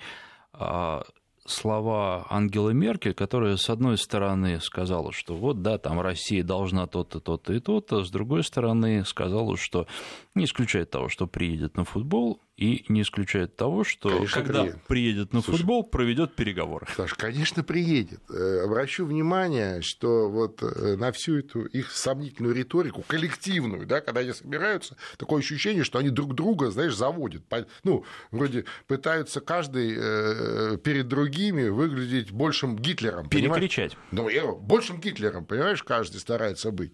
а, 0.53 1.03
слова 1.45 2.27
Ангелы 2.31 2.75
Меркель, 2.75 3.15
которая, 3.15 3.57
с 3.57 3.69
одной 3.69 3.99
стороны, 3.99 4.61
сказала, 4.61 5.13
что 5.13 5.35
вот, 5.35 5.63
да, 5.63 5.79
там 5.79 6.01
Россия 6.01 6.45
должна 6.45 6.87
то-то, 6.87 7.21
то-то 7.21 7.53
и 7.53 7.59
то-то, 7.59 8.05
с 8.05 8.11
другой 8.11 8.45
стороны, 8.45 9.05
сказала, 9.05 9.57
что 9.57 9.87
не 10.35 10.45
исключает 10.45 10.91
того, 10.91 11.09
что 11.09 11.27
приедет 11.27 11.77
на 11.77 11.85
футбол, 11.85 12.41
и 12.63 12.85
не 12.89 13.03
исключает 13.03 13.57
того, 13.57 13.83
что 13.83 14.09
конечно, 14.09 14.41
когда 14.41 14.61
приедет, 14.61 14.83
приедет 14.87 15.33
на 15.33 15.43
Слушай, 15.43 15.59
футбол, 15.59 15.83
проведет 15.83 16.37
переговоры. 16.37 16.87
Саш, 16.97 17.15
конечно, 17.15 17.65
приедет. 17.65 18.21
Э, 18.31 18.63
обращу 18.65 19.05
внимание, 19.05 19.83
что 19.83 20.31
вот 20.31 20.63
э, 20.63 20.97
на 20.97 21.11
всю 21.11 21.41
эту 21.41 21.65
их 21.65 21.91
сомнительную 21.91 22.55
риторику, 22.55 23.03
коллективную, 23.03 23.85
да, 23.85 24.01
когда 24.01 24.21
они 24.21 24.33
собираются, 24.33 24.97
такое 25.17 25.41
ощущение, 25.41 25.83
что 25.83 25.99
они 25.99 26.11
друг 26.11 26.37
друга, 26.37 26.71
знаешь, 26.71 26.95
заводят. 26.95 27.43
Ну, 27.83 28.05
вроде 28.31 28.65
пытаются 28.87 29.41
каждый 29.41 29.97
э, 29.97 30.79
перед 30.79 31.09
другими 31.09 31.69
выглядеть 31.69 32.31
большим 32.31 32.77
Гитлером. 32.77 33.29
Перекричать. 33.29 33.97
Понимаешь? 34.13 34.41
Ну, 34.45 34.57
большим 34.57 35.01
Гитлером, 35.01 35.47
понимаешь, 35.47 35.83
каждый 35.83 36.21
старается 36.21 36.71
быть 36.71 36.93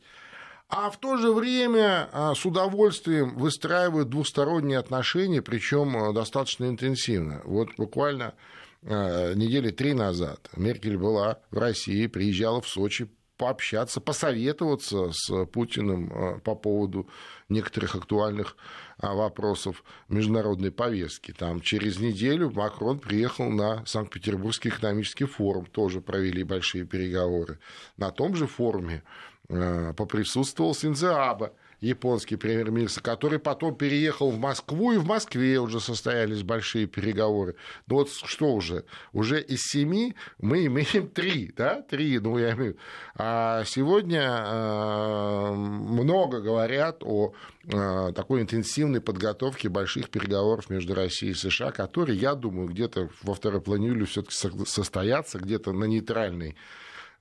а 0.69 0.91
в 0.91 0.99
то 0.99 1.17
же 1.17 1.33
время 1.33 2.11
а, 2.13 2.35
с 2.35 2.45
удовольствием 2.45 3.37
выстраивают 3.37 4.11
двусторонние 4.11 4.79
отношения, 4.79 5.41
причем 5.41 5.97
а, 5.97 6.13
достаточно 6.13 6.67
интенсивно. 6.67 7.41
Вот 7.45 7.71
буквально 7.79 8.35
а, 8.83 9.33
недели 9.35 9.71
три 9.71 9.95
назад 9.95 10.51
Меркель 10.57 10.99
была 10.99 11.39
в 11.51 11.59
России, 11.59 12.07
приезжала 12.07 12.61
в 12.61 12.69
Сочи 12.69 13.09
пообщаться, 13.39 14.01
посоветоваться 14.01 15.11
с 15.13 15.47
Путиным 15.47 16.41
по 16.41 16.57
поводу 16.57 17.09
некоторых 17.49 17.95
актуальных 17.95 18.57
вопросов 18.99 19.85
международной 20.09 20.73
повестки. 20.73 21.33
Там 21.33 21.61
через 21.61 22.01
неделю 22.01 22.51
Макрон 22.51 22.99
приехал 22.99 23.49
на 23.49 23.87
Санкт-Петербургский 23.87 24.71
экономический 24.71 25.27
форум, 25.27 25.67
тоже 25.67 26.01
провели 26.01 26.43
большие 26.43 26.85
переговоры. 26.85 27.61
На 27.97 28.11
том 28.11 28.35
же 28.35 28.49
форуме 28.49 29.05
Э, 29.51 29.95
поприсутствовал 29.97 30.75
Синзеаба, 30.75 31.55
японский 31.81 32.37
премьер-министр, 32.37 33.01
который 33.01 33.39
потом 33.39 33.75
переехал 33.75 34.31
в 34.31 34.39
Москву, 34.39 34.93
и 34.93 34.99
в 34.99 35.07
Москве 35.07 35.59
уже 35.59 35.81
состоялись 35.81 36.43
большие 36.43 36.87
переговоры. 36.87 37.57
Ну 37.87 37.95
вот 37.95 38.11
что 38.11 38.53
уже? 38.53 38.85
Уже 39.15 39.41
из 39.41 39.63
семи 39.63 40.15
мы 40.39 40.67
имеем 40.67 41.09
три, 41.15 41.51
да, 41.57 41.81
три, 41.81 42.19
ну 42.19 42.37
я 42.37 42.53
имею 42.53 42.77
А 43.15 43.65
сегодня 43.65 44.21
э, 44.21 45.53
много 45.55 46.43
говорят 46.43 47.03
о 47.03 47.33
э, 47.65 48.13
такой 48.15 48.43
интенсивной 48.43 49.01
подготовке 49.01 49.71
больших 49.71 50.11
переговоров 50.11 50.69
между 50.69 50.95
Россией 50.95 51.33
и 51.33 51.35
США, 51.35 51.71
которые, 51.71 52.19
я 52.19 52.35
думаю, 52.35 52.69
где-то 52.69 53.09
во 53.23 53.33
второй 53.33 53.61
июля 53.61 54.05
все-таки 54.05 54.35
состоятся, 54.67 55.39
где-то 55.39 55.73
на 55.73 55.85
нейтральной 55.85 56.55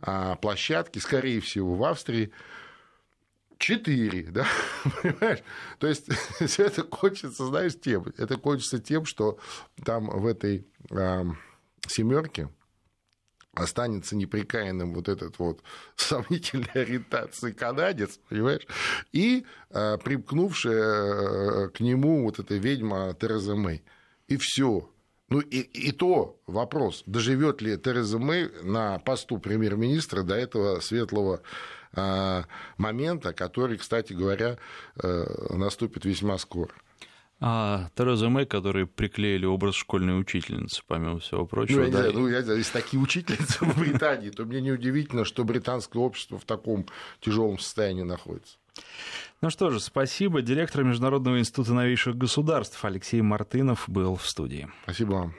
а, 0.02 0.36
площадке, 0.36 1.00
скорее 1.00 1.42
всего, 1.42 1.76
в 1.76 1.84
Австрии. 1.84 2.32
Четыре, 3.58 4.24
да, 4.30 4.46
понимаешь? 5.02 5.40
То 5.80 5.88
есть 5.88 6.08
это 6.60 6.84
кончится, 6.84 7.46
знаешь, 7.48 7.80
тем, 7.80 8.06
это 8.18 8.38
кончится 8.38 8.80
тем, 8.80 9.06
что 9.06 9.40
там 9.84 10.10
в 10.10 10.28
этой 10.28 10.68
э, 10.92 11.24
семерке 11.88 12.50
останется 13.54 14.16
неприкаянным 14.16 14.94
вот 14.94 15.10
этот 15.10 15.40
вот 15.40 15.62
сомнительной 15.96 16.70
ориентации 16.74 17.52
канадец, 17.52 18.20
понимаешь, 18.30 18.68
и 19.12 19.46
э, 19.72 19.98
примкнувшая 20.04 21.70
к 21.70 21.80
нему 21.80 22.24
вот 22.24 22.40
эта 22.40 22.56
ведьма 22.56 23.16
Тереза 23.20 23.56
Мэй. 23.56 23.84
И 24.28 24.38
все. 24.38 24.90
Ну 25.30 25.42
и, 25.42 25.60
и 25.60 25.92
то 25.92 26.40
вопрос, 26.48 27.04
доживет 27.06 27.62
ли 27.62 27.78
Тереза 27.78 28.18
Мэй 28.18 28.50
на 28.64 29.00
посту 29.00 29.40
премьер-министра 29.40 30.24
до 30.24 30.36
этого 30.36 30.80
светлого 30.80 31.42
э, 31.94 32.44
момента, 32.78 33.34
который, 33.34 33.78
кстати 33.78 34.14
говоря, 34.14 34.58
э, 35.02 35.26
наступит 35.54 36.06
весьма 36.06 36.38
скоро. 36.38 36.72
А 37.40 37.90
Тереза 37.96 38.30
Мэй, 38.30 38.46
которые 38.46 38.88
приклеили 38.88 39.46
образ 39.46 39.76
школьной 39.76 40.20
учительницы, 40.20 40.82
помимо 40.88 41.20
всего 41.20 41.46
прочего. 41.46 41.80
Ну, 41.80 41.86
я, 41.86 41.92
да. 41.92 41.98
не 41.98 42.04
знаю, 42.04 42.14
ну, 42.14 42.28
я, 42.30 42.40
если 42.40 42.72
такие 42.72 43.00
учительницы 43.02 43.66
в 43.66 43.78
Британии, 43.78 44.30
то 44.30 44.46
мне 44.46 44.62
неудивительно, 44.62 45.26
что 45.26 45.44
британское 45.44 46.02
общество 46.02 46.40
в 46.40 46.46
таком 46.46 46.86
тяжелом 47.20 47.60
состоянии 47.60 48.04
находится. 48.04 48.58
Ну 49.42 49.50
что 49.50 49.70
же, 49.70 49.80
спасибо. 49.80 50.42
Директор 50.42 50.84
Международного 50.84 51.40
института 51.40 51.74
новейших 51.74 52.18
государств 52.18 52.84
Алексей 52.84 53.22
Мартынов 53.22 53.86
был 53.88 54.16
в 54.16 54.28
студии. 54.28 54.68
Спасибо 54.84 55.12
вам. 55.14 55.36